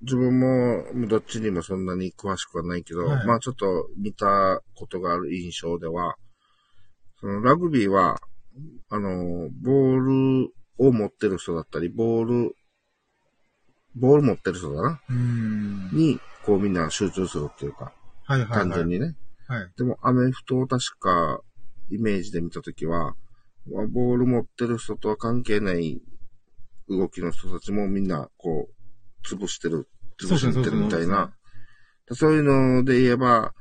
[0.00, 6.14] 自分も、どっちにもそんなに詳しくはないけど、はいまあちょっと見たことがある印象では、
[7.20, 8.20] そのラグビーは、
[8.90, 9.96] あのーボー
[10.44, 12.54] ルを持ってる人だったり、ボール、
[13.96, 15.00] ボール持ってる人だな？
[15.92, 17.92] に、こうみんな集中するっていうか、
[18.24, 18.58] はいはいはい。
[18.60, 19.14] 単純にね。
[19.46, 19.70] はい。
[19.76, 21.42] でも、アメフトを確か、
[21.90, 23.14] イメージで見たときは、
[23.70, 26.00] まあボール持ってる人とは関係ない
[26.88, 29.88] 動きの人たちもみんな、こう、潰してる、
[30.18, 31.34] 潰してるみたいな。
[32.12, 33.52] そういうので言えば、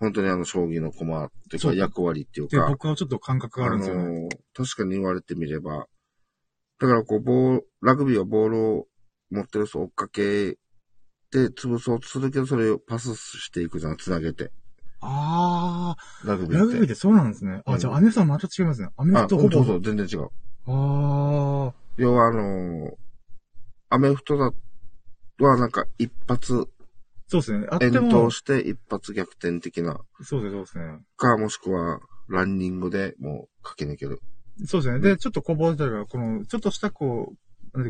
[0.00, 4.02] 本当にあの、将棋の駒っていうか役割っていうで、か、僕はちょっと感覚があるんですよね。
[4.02, 5.86] あの、確かに言われてみれば、
[6.80, 8.86] だからこう、ボール、ラグビーはボールを
[9.30, 10.58] 持ってる人を追っかけ
[11.30, 14.50] て潰そうとするけど、それをパスしていくじゃん、つなげて。
[15.00, 16.58] あラグー、ビーって。
[16.58, 17.62] ラグビーってそうなんですね。
[17.66, 18.88] あ、うんじゃあアメフトはまた違いますね。
[18.96, 19.50] アメあ、フトほぼ。
[19.50, 20.28] そうそう、全然違う。
[20.68, 22.96] あ要はあの
[23.88, 24.52] アメフトだ、
[25.38, 26.66] はなんか一発、ー、
[27.28, 27.66] そうですね。
[27.70, 30.98] あって遠も、投して一発逆転的な、そうです、そうですね。
[31.16, 34.20] か、もしくは、ランニングでもう駆け抜ける。
[34.66, 35.00] そうですね。
[35.00, 37.36] で、ちょっとこぼれたら、この、ちょっとしたこう、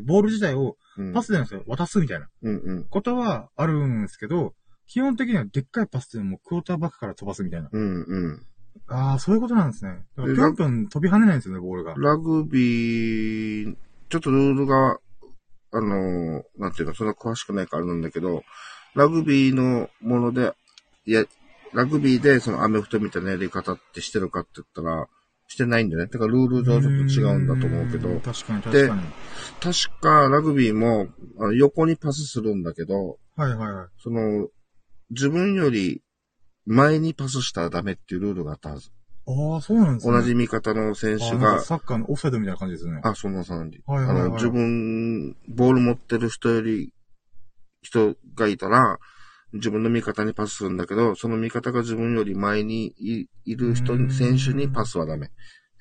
[0.00, 1.12] ボール自体をうん。
[1.12, 2.84] パスで渡すみたいなうんうん。
[2.84, 4.54] ことはあるんですけど、
[4.86, 7.68] 基本的にはでっかいパスっていうのもクォーターバックから飛ばすみたいな。
[7.70, 8.46] うんうん。
[8.88, 10.04] ああ、そういうことなんですね。
[10.16, 11.94] だからでぴょんぴょん飛び跳ねないんですよね、ボールが。
[11.96, 13.76] ラグビー、
[14.08, 14.98] ちょっとルールが、
[15.72, 18.44] あの、なんていうか、そんな詳しくないからあれなんだけど、
[18.94, 20.52] ラグビーのもので、
[21.04, 21.24] いや、
[21.72, 25.08] ラグビーでそのアメフトみたいなやり方ってしてるかって言ったら、
[25.48, 26.10] してないんだよね。
[26.10, 29.02] だからルール上ちょっと違うんだと思うけど、確かに確かに。
[29.60, 33.88] 確かラグビーもあの横にパスするんだけど、はいはいはい。
[34.02, 34.48] その、
[35.10, 36.02] 自分より
[36.64, 38.90] 前にパスしたらダメっていうルールがあったはず。
[39.28, 40.12] ああ、そうなんですね。
[40.12, 43.00] 同じ味方の選手があーなんか、サッカーのオフサイドみたいな感じですね。
[43.02, 43.82] あ、そんな感じ。
[43.86, 46.92] はいはいはいあの、自分、ボール持ってる人より、
[47.82, 48.98] 人がいたら、
[49.52, 55.30] 自分の味方にパスするんだけど、その味方が自分より前にいいる人選手にパスはダメ。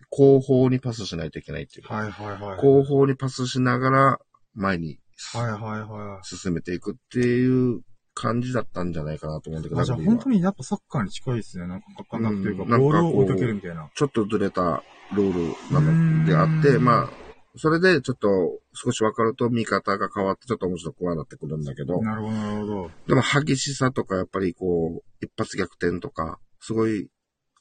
[0.10, 1.88] 後方にパスしないといけないっていう。
[1.88, 2.58] はいはいはい。
[2.58, 4.20] 後方にパスしながら、
[4.54, 5.00] 前に
[5.34, 7.82] はいはいは進めていくっていう
[8.14, 9.76] 感じだったんじゃないかなと思うんだけい。
[9.76, 11.68] ど、あ、じゃあ本当にやっぱサッカーに近いですね。
[11.68, 13.90] なんか感覚というか、ボールを追いかけるみたいな。
[13.94, 17.25] ちょっとずれたルールなのであって、まあ、
[17.58, 18.28] それでちょっと
[18.74, 22.92] 少し分かると見方が変わってちょっと面白くはなってくるんだけど、なるほどなるほど。
[23.08, 27.10] でも激しさとかやっぱりこう、一発逆転とか、すごい、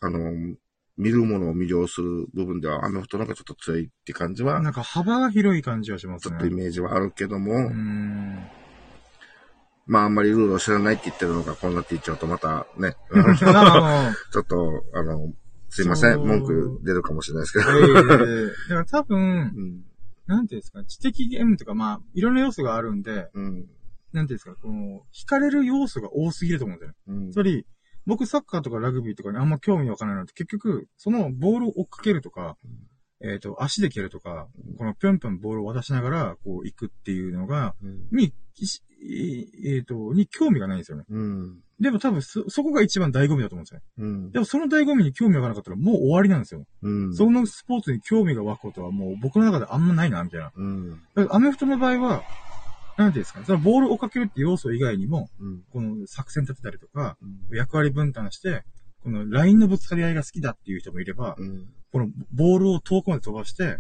[0.00, 0.18] あの、
[0.96, 6.30] 見るものを魅了する部分では、アメフトの方がちょっと強いって感じは、なんか幅が広い感じはしますね。
[6.30, 8.46] ちょっとイメージはあるけども、うーん。
[9.86, 12.96] まああんまりルールを知らないって言ってるのがこうなっていっちゃうとまたね、
[14.32, 15.32] ちょっと、あの、
[15.74, 17.70] すいません、文句出るかもしれないですけど。
[17.72, 19.84] ええだから多分、うん。
[20.28, 23.66] なんていうんですか、知的ゲームとか、まあ、いろんな要素があるんで、うん。
[24.12, 27.24] なんていうんですか、この、惹かれる要素が多すぎると思うんですよね。
[27.24, 27.66] うんつまり、
[28.06, 32.56] 僕サッカーとかラグビーとかにあんま興味わからないのって、結局、そのボールを追っかけるとか、
[33.20, 34.48] えっ、と、足で蹴るとか、
[34.78, 38.08] このぴょんぴょんボールを渡しながら、こう、行くっていうのが、うん。
[38.12, 38.82] に、し
[39.66, 41.04] えっ、と、に興味がないんですよね。
[41.08, 41.58] うん。
[41.80, 43.84] でも多分そ、そこが一番醍醐味だと思うんですよね。
[43.98, 44.32] うん。
[44.32, 46.64] でもその醍醐味に興味がなかったらもう終わりなんですよ。
[46.82, 47.14] うん。
[47.14, 50.52] そのスポーツに興味が湧くことはもう僕の中であんまないな、みたいな。
[50.54, 50.90] うん。
[51.14, 52.22] だからアメフトの場合は、
[52.96, 55.62] なんていうんですかね、そのボールを追っかけるっていう要素以外にも、うん。
[55.72, 57.16] この作戦立てたりとか、
[57.50, 57.56] うん。
[57.56, 58.62] 役割分担して、
[59.02, 61.66] このラインのぶつかり合いが好きだっていう人もいれば、うん。
[61.94, 63.76] このボールを遠くまで飛ばして、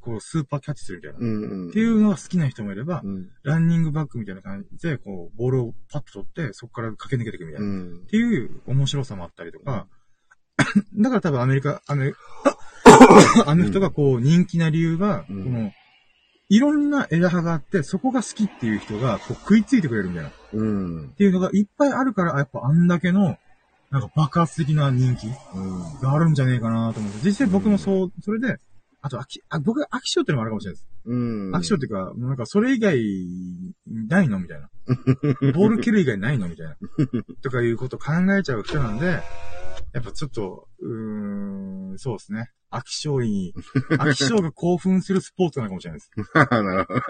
[0.00, 1.18] こうスーパーキャッチするみたいな。
[1.18, 1.68] うん。
[1.68, 3.28] っていうのが好きな人もいれば、うん。
[3.42, 7.68] ランニングバックみたいな感じで、こう、ボールをパッと取って、そこから駆け抜けていくみたいな。
[7.68, 8.06] っうん。
[8.06, 9.86] ていう面白さもあったりとか、
[10.96, 12.14] だから多分アメリカ、アメ、
[13.44, 15.72] アメフトがこう人気な理由が、うんこの、
[16.48, 20.30] いろんな枝葉があって、そこが好きっていう人がこう食いついてくれるみたいな。
[20.30, 20.64] っう
[21.04, 21.08] ん。
[21.18, 23.36] ていうのがいっぱいあるから、やっぱあんだけの、
[23.90, 26.00] なんか爆発的な人気うん。
[26.00, 27.18] があるんじゃねえかなと思って。
[27.26, 28.58] 実際僕もそう、それで、
[29.00, 30.88] あと、飽き、あ、僕が飽き性ってのもあるかもしれないです。
[31.06, 31.54] うん。
[31.54, 32.98] 飽き性っていうか、なんかそれ以外
[33.86, 34.68] ないのみたいな。
[35.54, 36.76] ボール蹴る以外ないのみたいな。
[37.42, 39.22] とかいうことを考えちゃう人なんで、
[39.92, 42.50] やっぱちょっと、うーん、そうですね。
[42.70, 43.54] 飽き性に、
[43.92, 46.10] 飽き性が興奮するスポーツなのかもしれないです。
[46.34, 47.00] なるほど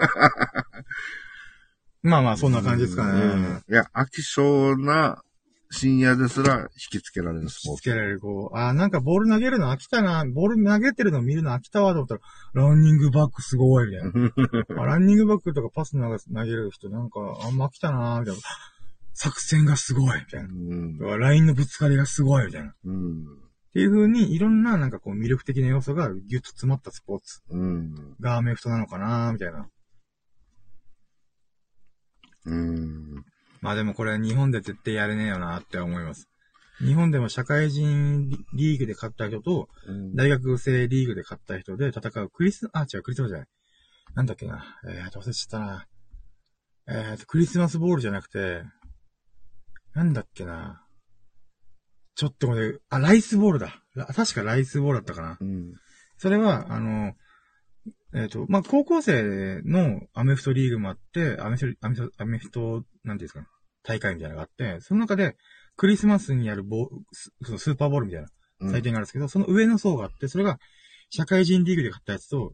[2.02, 3.20] まあまあ、そんな感じですかね。
[3.20, 5.22] うんいや、飽き性な
[5.70, 7.82] 深夜ですら引きつけられるスポーツ。
[7.82, 12.20] つけられる、こう、あーなんかボール投げるの飽きたな、ボール投げてるの見るの飽きたわと思ったら、
[12.54, 14.12] ランニングバックすごい、みたい
[14.76, 14.82] な。
[14.82, 18.40] あランニングバックとかパス投げる人なんかあんま飽きたな、みたいな。
[19.12, 20.52] 作戦がすごい、みたいなう。
[20.52, 20.98] ん。
[21.20, 22.70] ラインのぶつかりがすごい、みたいな。
[22.70, 23.26] っうん。
[23.74, 28.16] ていう風に、いろんななんかこう魅力的な要素がギュッと詰まったスポーツうん。
[28.20, 29.68] がアメフトなのかな、みたいな。
[32.46, 33.24] うん。
[33.60, 36.28] まあでもこれは日本で絶対やれねえよなって思います。
[36.80, 43.48] 日本でも社会人リーグで勝った人と、うん大学生リーグで勝った人で戦うクリス、あ、違う、クリスマスじゃない。
[44.14, 44.64] なんだっけな。
[44.88, 45.86] えーと、忘れちゃったな。
[46.88, 48.62] えーと、クリスマスボールじゃなくて、
[49.94, 50.84] なんだっけな。
[52.14, 53.82] ちょっと待って、あ、ライスボールだ。
[53.94, 55.38] ら確かライスボールだったかな。
[55.40, 55.74] うん。
[56.16, 57.14] それは、あの、
[58.14, 63.50] えっ、と、まあ、高校生のアメフトリーグもあって、アメフト、アメフト、アメフト、なんていうんですか、
[63.82, 65.36] 大会みたいなのがあって、その中で、
[65.76, 68.28] クリスマスにやるボスそのスーパーボールみたいな
[68.60, 70.58] うん祭典があるんですけど、その上の層があって、それが
[71.10, 72.52] 社会人リーグで買ったやつと、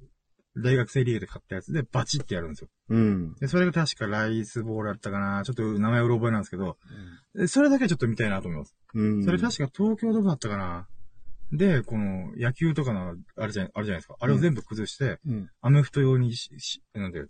[0.56, 2.68] 大学生リーグで買ったやつでバチってやるんですよ。
[2.90, 3.34] うん。
[3.36, 6.76] で、それが確かライスボールだったかなちょっと名前うろ覚えなんですけど、
[7.34, 8.76] でそれだけちょっと見たいなと思います。
[8.94, 9.24] うん。
[9.24, 10.86] それ確か東京どこだったかな
[11.52, 14.16] で、この野球とかのあるじゃん、あるじゃないですか。
[14.20, 15.48] あれを全部崩して、うん。
[15.60, 17.24] アメフト用にし、しなんで、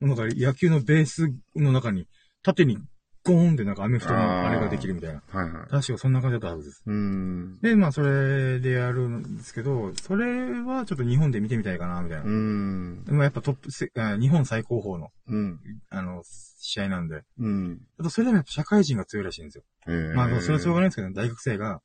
[0.00, 2.06] なんか野球のベースの中に、
[2.46, 2.78] 縦に
[3.24, 5.20] ゴーンってなんかアメフトのあれができるみたいな。
[5.32, 5.68] はいはい。
[5.68, 6.82] 確かそんな感じだったはずです。
[6.86, 7.58] うん。
[7.60, 12.24] で、まあそれでやるんですけど、それはちょっと日本で見てみたいかな、みたいな。
[12.24, 13.04] うん。
[13.04, 15.60] でもやっぱトップ日本最高峰の、うん。
[15.90, 17.22] あの、試合なんで。
[17.40, 17.80] うん。
[17.98, 19.64] あとそれでもやっぱ社会人が強いらしいんですよ。
[19.88, 21.80] えーまあそれはしょうがないんですけど、大学生が、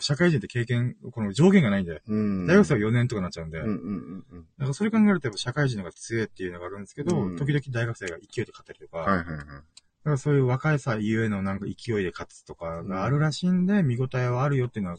[0.00, 2.46] 社会人って経験、この上限がないんで、うん。
[2.46, 4.46] 大学生は4年とかなっちゃうんで、うんうんうんうん。
[4.58, 9.36] だからそれ考えるとやっぱ社会人の方が強いっていうのがあるんですけど、うん時々大学生が勢いで勝ったりとか、はいはいはい。
[9.38, 9.62] だか
[10.04, 14.98] らそういう若いさゆえのなんか勢いで勝つとかがあるらしいんで、見応えはあるよっていうのは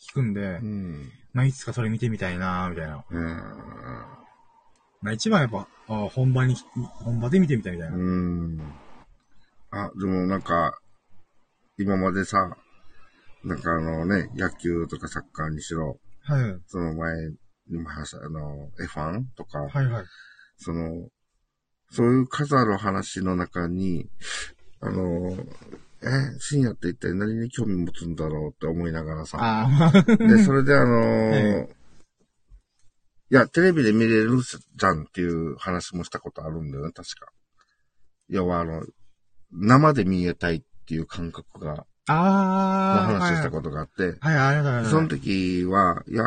[0.00, 1.10] 聞くんで、うん。
[1.32, 3.04] まあいつかそれ見てみたいなみたいな。
[3.10, 3.26] うん。
[5.02, 6.56] まあ一番やっぱ、あ本場に、
[7.04, 7.96] 本場で見てみたいみたいな。
[7.96, 8.72] うん。
[9.70, 10.78] あ、でもなんか、
[11.76, 12.56] 今までさ、
[13.44, 16.60] なんかあのね、野球とかサッカーにしろ、はい。
[16.66, 17.14] その前
[17.68, 20.04] にも話した、あの、F1 とか、はいはい。
[20.56, 21.08] その、
[21.90, 24.08] そういう数ある話の中に、
[24.80, 25.36] あの、
[26.02, 29.68] え、深夜って一体何に興味持つんだろうって思いながらさ、
[30.18, 31.00] で、それであの
[31.34, 31.74] え
[33.30, 37.30] いや、テレビで見れるじゃんっていう話もしたことあるんだよね、確か。
[38.28, 38.86] 要はあの、
[39.50, 44.90] 生で見えたいっていう感覚が、のああ、話をしたことがあって、はい、はい、ありがとうございます。
[44.90, 46.22] その時は、いや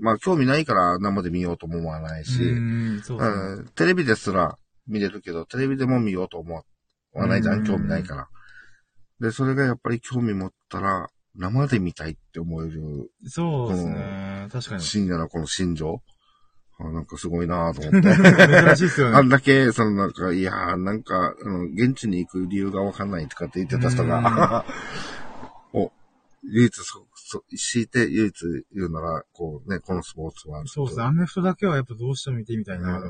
[0.00, 2.60] まあ興味ないから生で見ようとも思わないし、う
[2.96, 6.64] ん、そうテレビですら見れるけど、テレビでも見ようと思
[7.12, 8.28] わないじゃうんん、興味ないから。
[9.20, 14.48] で、それがやっぱり興味持ったら、生で見たいって思えるそうですね。
[14.50, 14.82] 確かに。
[14.82, 16.02] 深夜のこの心情。
[16.80, 18.08] あなんかすごいなと思って。
[18.14, 19.16] 珍しいですよね。
[19.16, 24.64] あんだけ、そのなんか、いやー、なんか、あの、現地に行く理由がわかんないとかって言ってた人が、
[25.74, 25.90] お、
[26.44, 28.34] 唯一そ、そ、強いて唯一
[28.74, 30.62] 言うなら、こうね、このスポーツは。
[30.66, 31.04] そうですね。
[31.04, 33.02] アメフトだけはやっぱどうしても見てみたいな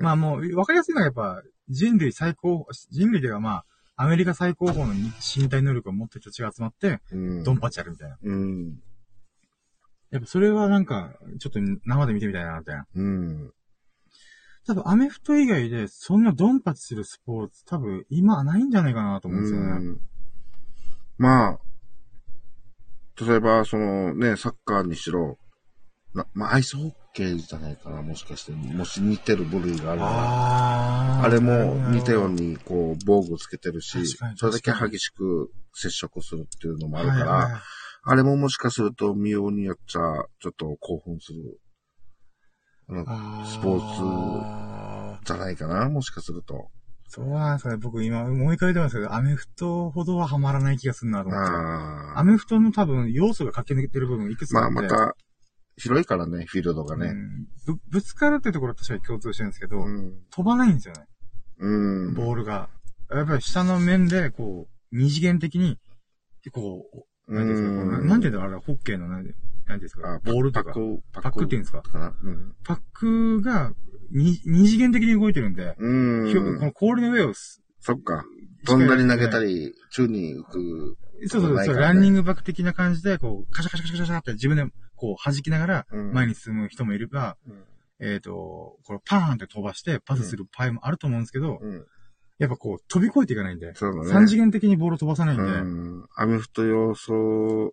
[0.00, 3.64] まあもう、わかりやすいのはやっぱ、人類最高、人類ではまあ、
[3.96, 7.44] アメリカ最高峰の身体能力を持ってる人たちが集まって、うん。
[7.44, 8.16] ドンパチやるみたいな。
[8.22, 8.80] うん。
[10.10, 12.86] やっぱそれはなんか、ちょっと生で見てみたいな、みたいな。
[12.94, 13.52] うん。
[14.66, 19.86] 多分アメフト以外で、そんなドンパチするスポーツ、多分今はないんじゃないかなと思うんですよね。
[19.86, 20.00] うん
[21.18, 21.58] まあ、
[23.22, 25.36] 例えば、そのね、サッカーにしろ、
[26.14, 28.52] なまあ、アイスホッケーじゃないかな、もしかして。
[28.52, 30.12] もし似てる部類があるなら。
[30.14, 33.98] あーあれも似たように、こう、防具つけてるし
[34.36, 37.60] それだけ激しく接触するっていうのもあるから、はいはいはい
[38.02, 40.00] あれももしかすると見ようによっちゃ、
[40.40, 41.60] ちょっと興奮する。
[42.88, 46.70] あのあスポーツじゃないかな、もしかすると。
[47.08, 47.76] そうなんですかね。
[47.76, 51.50] 僕今思い返ってますけど、アメフトほどはハマらない気がするなと思って。
[51.50, 54.94] あアメフトの多分要素が駆け抜けてる部分いくつかまああって。
[54.94, 55.16] また、
[55.76, 57.08] 広いからね、フィールドがね。
[57.08, 60.22] うんぶぶつかるってところは確かに共通してるんですけど、うん。
[60.30, 61.06] 飛ばないんですよね。
[61.58, 62.14] うん。
[62.14, 62.68] ボールが。
[63.10, 65.78] やっぱり下の面で、こう、二次元的に、
[66.52, 69.34] こう、なんていうんですか、こうななんていうんだろう、あれ、ホッケーの、なんて
[69.66, 70.14] なんていうんですか？
[70.14, 71.82] あ、ボールとか、パック、パックっていうんですか？
[71.82, 72.14] かな。
[72.22, 72.54] うん。
[72.64, 73.72] パックが
[74.10, 76.58] 二二次元的に動いてるんで、うん。
[76.58, 78.24] この氷の上をす、そっか。
[78.66, 80.96] 飛んだり投げたり、宙に浮く。
[81.28, 84.64] そうそうそう、ランニングバック的な感じで、こう、カシャカシャカシャカシャって自分で、
[84.96, 87.64] こう、弾きながら、うん前に進む人もいれば、うん
[88.02, 91.86] えっ、と、これパーンって飛ばして、パスする場合もあると思うんですけど、うん。
[92.40, 94.08] やっぱこう、飛び越えていかないんで、そうだね。
[94.08, 96.06] 三次元的にボールを飛ばさないんで、うん。
[96.16, 97.72] アメフト要素を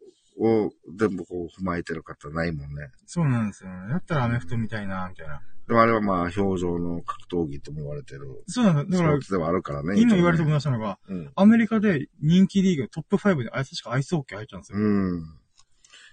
[0.93, 2.89] 全部こう踏まえてる方ないもんね。
[3.05, 3.91] そうなんですよね。
[3.91, 5.41] だったらアメフトみたいな、みたいな。
[5.67, 8.83] でもあれはまあ、表情の格闘技とも言われてるそうなんだ。
[8.83, 10.01] だからではあるからね。
[10.01, 10.55] 今言われて思いも。
[10.55, 11.31] ましたのが、うん。
[11.33, 14.79] アメリカで人気リーグトップ5で、あれ確かアイスホッケー入ったんですよ。
[14.79, 15.19] うん。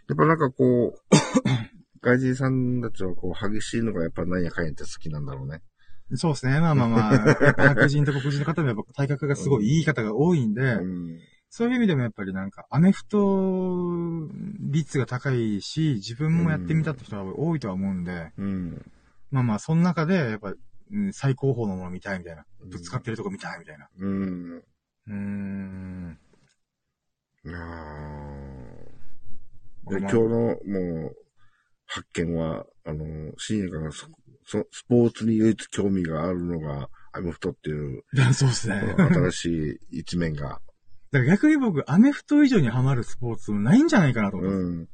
[0.08, 1.00] やっぱなんかこう、
[2.02, 5.60] 外人さんたちはこう、激しいのがやっぱなんやかんやって好きなんだろうね。
[6.12, 6.60] そうですね。
[6.60, 11.18] まあまあまあ、白人と黒人の方でやっぱ体格がすごいいい方が多いんで、うん。
[11.48, 14.28] そういう意味でもやっぱりなんか、アメフト
[14.58, 18.92] 率が高いし、自分もやってみたって人が多いとは思うんで、うん。
[19.30, 20.52] まあまあ、その中で、やっぱ、
[21.12, 22.44] 最高峰のもの見たいみたいな。
[22.60, 23.88] ぶつかってるとこ見たいみたいな。
[23.98, 24.56] うん。
[24.56, 26.18] うーん。
[27.46, 27.60] いやー
[29.86, 30.56] まあ今日のも
[31.10, 31.16] う、
[31.86, 34.08] 発見は、あの、深夜がそ、
[34.46, 38.02] そ、スポーツに唯一興味があるのが、アメフトっていう、
[38.34, 38.94] そうですね。
[38.96, 40.60] 新しい一面が
[41.14, 44.66] だから逆に僕、アメフト以上にハマるスポーツもないんじゃないかなと思ってます。
[44.66, 44.88] うん。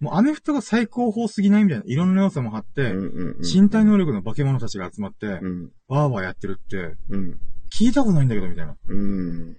[0.00, 2.92] もうアメフトが最高峰すぎないみたいな、いろんな要素もあって、
[3.40, 5.70] 身体能力の化け物たちが集まって、うん。
[5.88, 7.40] ワーワーやってるって、うん。
[7.72, 8.76] 聞いたことないんだけど、みたいな。
[8.86, 9.56] うん。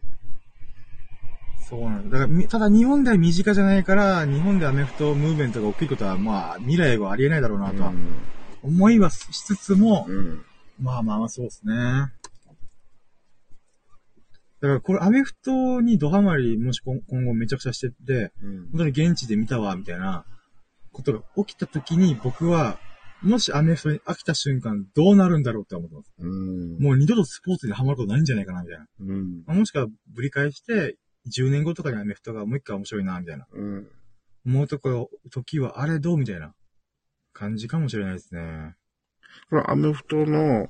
[1.68, 2.20] そうなんだ。
[2.20, 7.92] だからみ、ただ日本では身近じゃないから、日本でアメフトムーブメントが起きることは、まあ、未来はありえないだろうなとは、
[8.64, 10.46] 思いはしつつも、うん。
[10.80, 11.74] まあまあまあ、そうですね。
[14.62, 18.70] だから、これ、アメフトにドハマり、もし今今後めちゃくちゃしてて、うん。
[18.72, 20.26] 本当に現地で見たわ、みたいな
[20.94, 22.80] ことが起きた時に、僕は、
[23.22, 26.14] もしアメフトに飽きた瞬間、どうなるんだろうって思ってます。
[26.20, 26.80] うん。
[26.80, 28.88] もう二度とスポーツにハマることないんじゃないかな、みたいな。
[29.02, 29.44] うん。
[29.46, 30.98] まあもしくは、ぶり返して、
[31.36, 33.46] 10年後とかにアメフトがもう一回面白いな、みたいな。
[33.52, 33.88] うん。
[34.46, 36.54] 思うとこ、時はあれどうみたいな
[37.34, 38.76] 感じかもしれないですね。
[39.50, 40.70] これアメフトの、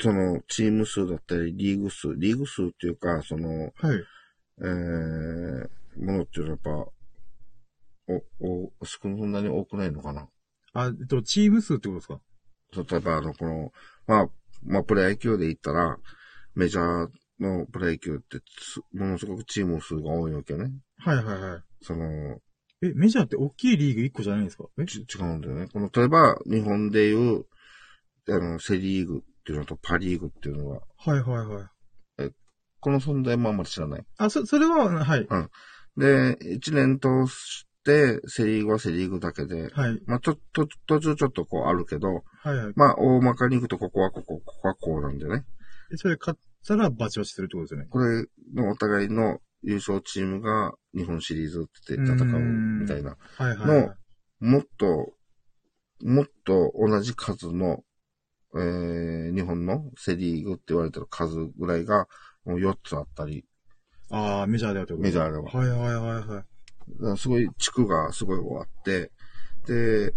[0.00, 3.96] その、チーム数だったり、リーグ数、リーグ数っていうか、その、はい。
[4.58, 5.68] えー、
[5.98, 6.70] ものっていうのはやっぱ、
[8.40, 10.28] お、お、少なに多くないのかな？
[10.72, 12.20] あ、えっと、チーム数ってことですか？
[12.90, 13.72] 例えば、あの、この、
[14.06, 14.28] まあ、
[14.64, 15.98] まあ、プロ野球で言ったら、
[16.54, 17.10] メジャー
[17.40, 20.72] のプロ野球ってつ、ものすごくチーム数が多いわけよね。
[20.98, 21.62] はいはいはい。
[21.82, 22.40] その、
[22.82, 24.64] え、メジャーって大きいリーグ1個じゃないんですか？
[24.80, 25.68] えち違うんだよね。
[25.72, 27.44] この、例えば、日本でいう、
[28.28, 32.30] あの、セリーグっていうのとパリーグっていうのは、はいはいはい。
[32.80, 34.04] この存在もあんまり知らない。
[34.18, 35.28] あ、そ、それは、はい。
[35.96, 40.00] で、一年通して、セリーグはセリーグだけで、はい。
[40.06, 42.08] まあ、ちょっと、途中ちょっとこうあるけど、
[42.42, 42.72] はいはい。
[42.74, 45.44] まあ、大まかに行くとここはここ、ここはこうなんでね。
[45.92, 47.86] えそれ勝ったらバチバチするってことですよね。
[47.88, 52.40] これのお互いの優勝チームが日本シリーズって戦う
[52.80, 53.16] みたいな。
[53.38, 53.94] の
[54.40, 55.12] もっと、
[56.02, 57.84] もっと同じ数の、
[58.54, 62.08] えー、日本のセリーグって言われてる数ぐらいが、
[62.44, 63.44] もう4つあったり、
[64.10, 65.44] ああ、メジャーではってことメジャーでは。
[65.44, 66.26] はいはいはいはい。
[66.26, 66.44] だか
[67.10, 69.10] らすごい地区がすごいあって、
[69.66, 70.12] で、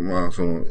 [0.00, 0.64] まあ、その、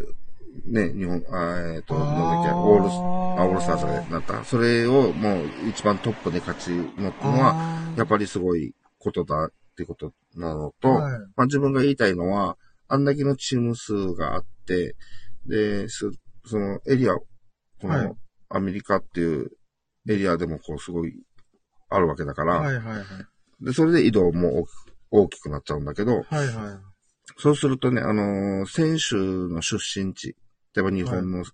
[0.65, 4.43] ね、日本、あえっ、と、なんだっけ、オールス、あ、オールスターズでなった。
[4.43, 14.95] それをもう一番トップで勝ちのっていうのは、やっぱりすごいことだってことなのと、はいまあ自分が言いたいのは、あんだけのチーム数があって、
[15.45, 16.09] で、す
[16.45, 17.25] そのエリア、こ
[17.83, 18.15] はいの
[18.49, 19.51] アメリカっていう
[20.07, 21.13] エリアでもこうすごい
[21.89, 23.65] あるわけだから、はいはいはい。
[23.65, 24.69] で、それで移動も大き
[25.11, 26.47] 大きくなっちゃうんだけど、はいはい。
[27.37, 30.35] そうするとね、あのー選手の出身地、
[30.75, 31.45] 例えば日本の、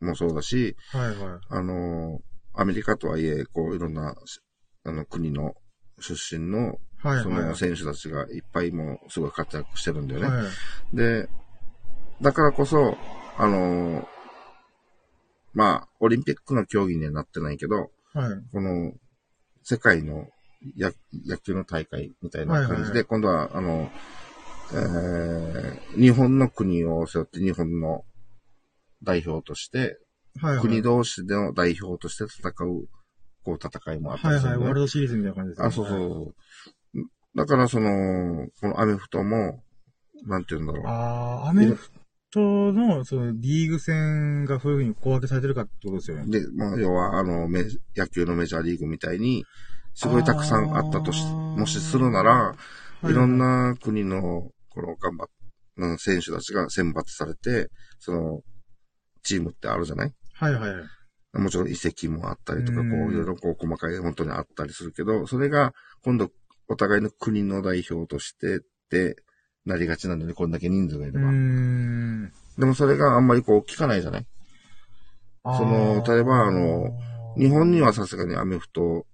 [0.00, 1.40] もそうだし、はいはい。
[1.48, 4.14] あのーアメリカとはいえ、こういろんな、
[4.84, 5.54] あの国の
[6.00, 7.44] 出身の、そはいはい。
[7.46, 10.26] の選手たちがいっぱいもうすごい活躍してるんだよね。
[10.28, 10.42] は
[10.92, 10.96] い。
[10.96, 11.28] で、
[12.20, 12.98] だからこそ、
[13.38, 14.06] あのー
[15.54, 17.90] まあ、オリンピックの競技にはなってないけど、はい。
[18.52, 18.92] この、
[19.62, 20.28] 世界の
[20.76, 20.92] 野
[21.26, 23.90] 野球の大会みたいな感じで、はいはいはい今度は、あの、
[24.72, 28.04] えー日本の国を背負って日本の
[29.02, 29.98] 代表として、
[30.40, 30.62] はいはい。
[30.62, 32.88] 国同士での代表として戦う、
[33.44, 34.42] こう戦いもあったはいはい。
[34.42, 35.66] りするんだよねワールドシリーズみたいな感じですね。
[35.66, 36.34] あ、そうそうそう。
[37.34, 39.62] だからその、このアメフトも、
[40.26, 40.86] なんて言うんだろう。
[40.86, 41.90] ああ、アメフ
[42.30, 42.40] ト
[42.72, 46.40] の、その、リーグ戦がそういうふうに小分けされてるかってことですよね。
[46.40, 47.64] で、まあ、要は、あの、メ
[47.96, 49.44] 野球のメジャーリーグみたいに、
[49.94, 51.24] すごいたくさんあったとし、
[51.56, 52.54] もしするなら、
[53.04, 55.28] いいろんな国の、この、頑張っ、
[55.78, 58.40] うん選手たちが選抜されて、その、
[59.22, 60.14] チームってあるじゃない？
[60.34, 60.74] はいはい。
[60.74, 61.38] はい。
[61.38, 66.30] もちろん遺跡もあったりとか、こういろいろこう、細かい、本当にあったりするけど、それが、今度、
[66.68, 68.60] お互いの国の代表としてっ
[68.90, 69.16] て、
[69.64, 71.30] なりがちなので、こんだけ人数がいれば。
[72.58, 74.26] でもそれがあんまりこう、聞かないじゃない？
[75.44, 76.90] その例えばあの、
[77.36, 79.06] 日本にはさすがにアメフト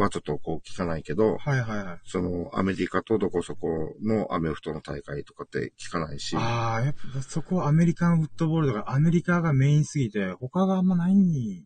[0.00, 2.00] はちょっとこう聞かないけど、はいはいはい。
[2.04, 11.64] そのアメリカとどこそこのアメフトの大会とかって聞かないし、ああ、やっぱそこはアメリカンフットボールだからアメリカがメインすぎて、他があんまないん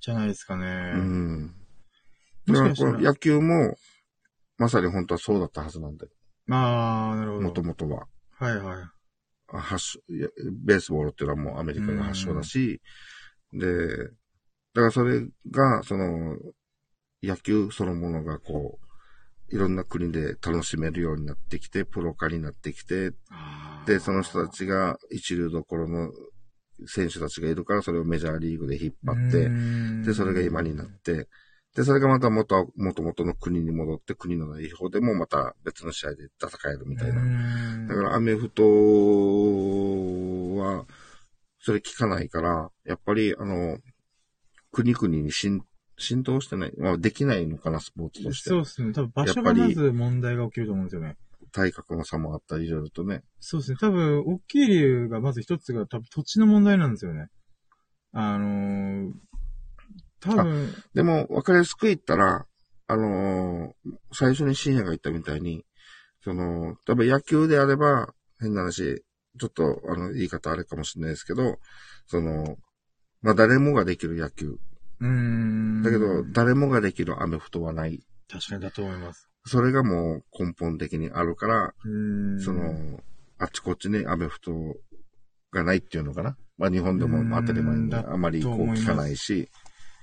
[0.00, 0.92] じゃないですかね。
[0.96, 1.54] うん。
[2.46, 3.76] だからこの野球も、
[4.58, 6.12] まさに本当はそうだったはずなんだよ。
[6.50, 7.42] ああ、なるほど。
[7.42, 8.06] もともとは。
[8.38, 8.76] はいはい。
[9.54, 10.00] あ発祥
[10.64, 12.80] ベースボールっていうのはもうアメリカが発祥だし、
[13.52, 13.66] で、
[14.74, 16.36] だからそれが、その、
[17.22, 18.78] 野球そのものがこ
[19.50, 23.12] う、いろんな国で楽しめるようになってきて、プロ化になってきて、
[23.86, 26.10] で、その人たちが一流どころの
[26.86, 29.50] 選手たちがいるから、それをメジャーリーグで引っ張って、
[30.06, 31.28] で、それが今になって、
[31.74, 37.22] で、それがまた元、元々の国に戻って、国の代表でもまた別の試合で戦えるみたいな。
[37.22, 38.62] なだからアメフト
[40.62, 40.86] は、
[41.60, 43.78] それ聞かないから、やっぱり、あの、
[44.70, 45.62] 国々に浸
[46.02, 46.72] 浸透してない。
[46.76, 48.50] まあ、できないのかな、スポーツとして。
[48.50, 48.92] そうですね。
[48.92, 51.16] 多分場所がまず問題が起きると思うんですよね。
[51.52, 53.22] 体格の差もあったり、いろいろとね。
[53.40, 53.78] そうですね。
[53.80, 57.28] 多分、大きい理由がまず一つが多分土地の問題なんですよね。
[58.12, 59.12] あのー、
[60.20, 60.74] 多分。
[60.94, 62.46] でも、わかりやすく言ったら、
[62.86, 65.64] あのー、最初に深夜が言ったみたいに、
[66.22, 69.04] その、多分野球であれば、変な話、
[69.38, 71.58] ちょっと、あの、言い方あれかもしれないですけど、
[72.06, 72.56] その、
[73.22, 74.58] まあ、誰もができる野球。
[75.02, 75.82] うーん。
[75.82, 78.00] だけど、誰もができるアメフトはない。
[78.30, 79.28] 確かにだと思います。
[79.44, 81.74] それがもう根本的にあるから。
[82.44, 83.00] その、
[83.38, 84.52] あっちこっちにアメフト
[85.50, 86.36] がないっていうのかな。
[86.56, 89.48] まあ日本でも当たり前にあまりこう聞かないし、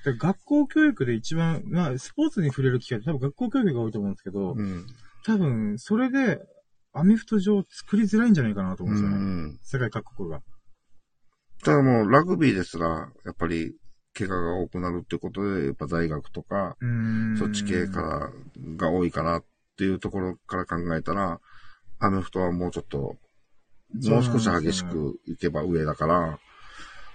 [0.04, 4.88] で学校教育で一番、まあ、スポーツに触れる機会って多分学校教育が多いと思うんですけど、うん。
[5.26, 6.40] 多分、それで、
[6.94, 9.26] アメフト上作りづらいんじゃないかなと思うんうですよね。
[9.52, 9.60] ん。
[9.62, 10.42] 世界各国が。
[11.64, 13.76] ただもうラグビーですら、やっぱり、
[14.18, 16.78] 怪我が多くなるってことで、やっぱ大学とか。
[17.38, 18.32] そっち系から、
[18.78, 19.46] が多いかなっ
[19.78, 21.40] ていうところから考えたら、
[22.00, 23.16] アメフトはもうちょっと、
[24.10, 26.40] もう少し激しくいけば上だから、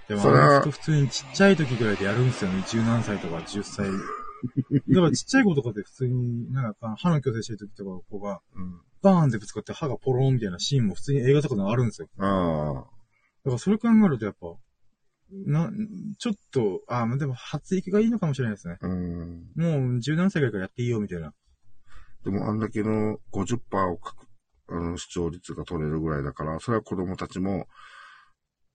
[0.09, 2.63] でも、それは普通にちっちゃい時ぐらいでやるんですよね。
[2.69, 3.87] 十何歳とか10歳。
[4.89, 8.81] だからちっちゃい子とかで普通に、なんか歯の矯正してる時とか子が、うん。
[9.03, 12.09] バーンってぶつかって歯がポロンみたいなシーンも普通に映画とかであるんですよ。
[12.19, 12.75] ああ。
[12.75, 12.87] だか
[13.45, 14.49] らそれ考えるとやっぱ、
[15.47, 15.71] な、
[16.19, 18.79] ちょっと、ああ、でも発育がいいのかもしれないですね。
[18.81, 19.47] うん。
[19.57, 21.33] もう十何歳ぐらいからやっていいよみたいな。
[22.25, 23.59] でもあんだけの50%
[23.93, 24.27] をかく、
[24.69, 27.67] あの、視聴率が取れるぐらいだから、それは子供たちも、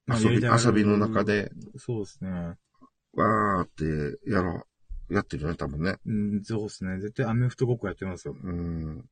[0.05, 2.29] まあ遊び、遊びの中で、そうですね。
[3.13, 4.63] わーってやろ
[5.09, 5.97] う、やってるよね、多分ね。
[6.05, 6.99] うん、そうですね。
[6.99, 8.35] 絶対アメフトごっこやってますよ。
[8.39, 9.05] うん。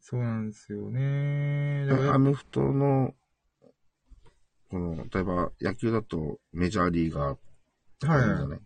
[0.00, 1.88] そうなんですよね。
[2.12, 3.12] アメフトの、
[4.70, 7.36] この、例えば野球だとメジャーリーガー
[8.00, 8.60] とかいるじゃない、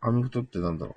[0.00, 0.96] アメフトってなんだろ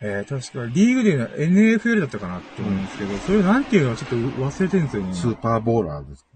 [0.00, 5.10] えー、確か、リーグで言うのは NFL だったかなって思うんですけど、それなんていうのはちょっと忘れてるんですよね。
[5.10, 6.30] うスーパーボーラーですか？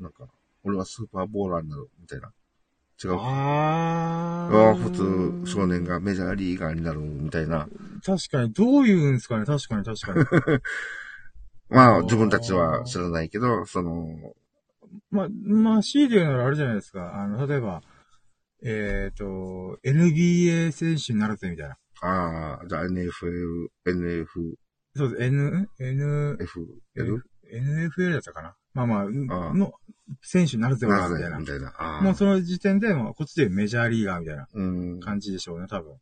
[0.00, 0.28] なんか、
[0.64, 2.30] 俺はスーパーボーラーになる、みたいな。
[3.02, 3.14] 違う。
[3.18, 4.74] ああ。
[4.74, 7.68] 普通、少年がメジャーリーガーになる、みたいな。
[8.04, 10.60] 確かに、どういうんですかね確かに、確かに。
[11.74, 14.34] まあ、自分たちは知らないけど、その、
[15.10, 17.14] まあ、まあ、C で言うならあれじゃないですか。
[17.14, 17.82] あの、例えば、
[18.62, 21.76] えっ、と、NBA 選手になるぜ、みたいな。
[22.02, 24.26] ああ、じゃあ NFL、NF、
[24.96, 25.22] そうです。
[25.22, 26.60] N、N、F、
[26.96, 27.24] L?
[27.52, 28.54] NFL だったかな。
[28.74, 29.72] まあまあ、あの、
[30.22, 31.46] 選手になるぜ、みたいなみ。
[31.46, 32.00] たいな。
[32.02, 34.62] もうその時点で、もうこっちでメジャーリーガーみたいなう
[34.96, 35.00] ん。
[35.00, 35.94] 感じでしょうね、多分。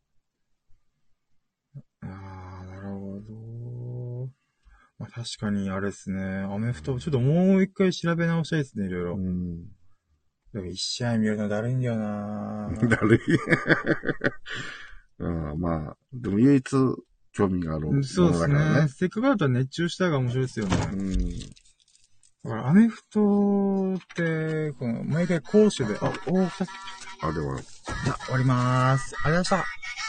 [2.01, 2.48] ああ。
[4.99, 6.21] まあ確かにあれですね。
[6.21, 9.15] アメフト、ちょっともう一回調べ直したいですね、いろいろ。
[9.15, 9.63] うん。
[10.53, 13.19] でも一試合見るのだるいんだよな だるい。
[15.19, 16.63] うん、まあ、でも唯一
[17.33, 18.81] 興味があるものそうですだからね。
[18.81, 18.87] ね。
[18.89, 20.75] せっかくだったら熱中した方が面白いですよね。
[20.93, 21.39] うん。
[21.39, 26.69] だからアメフトって、この毎回攻守で、あ、おー、二つ。
[27.21, 29.15] あ、でも、じゃあ終わりまーす。
[29.23, 29.73] ありがとうございまし
[30.03, 30.08] た。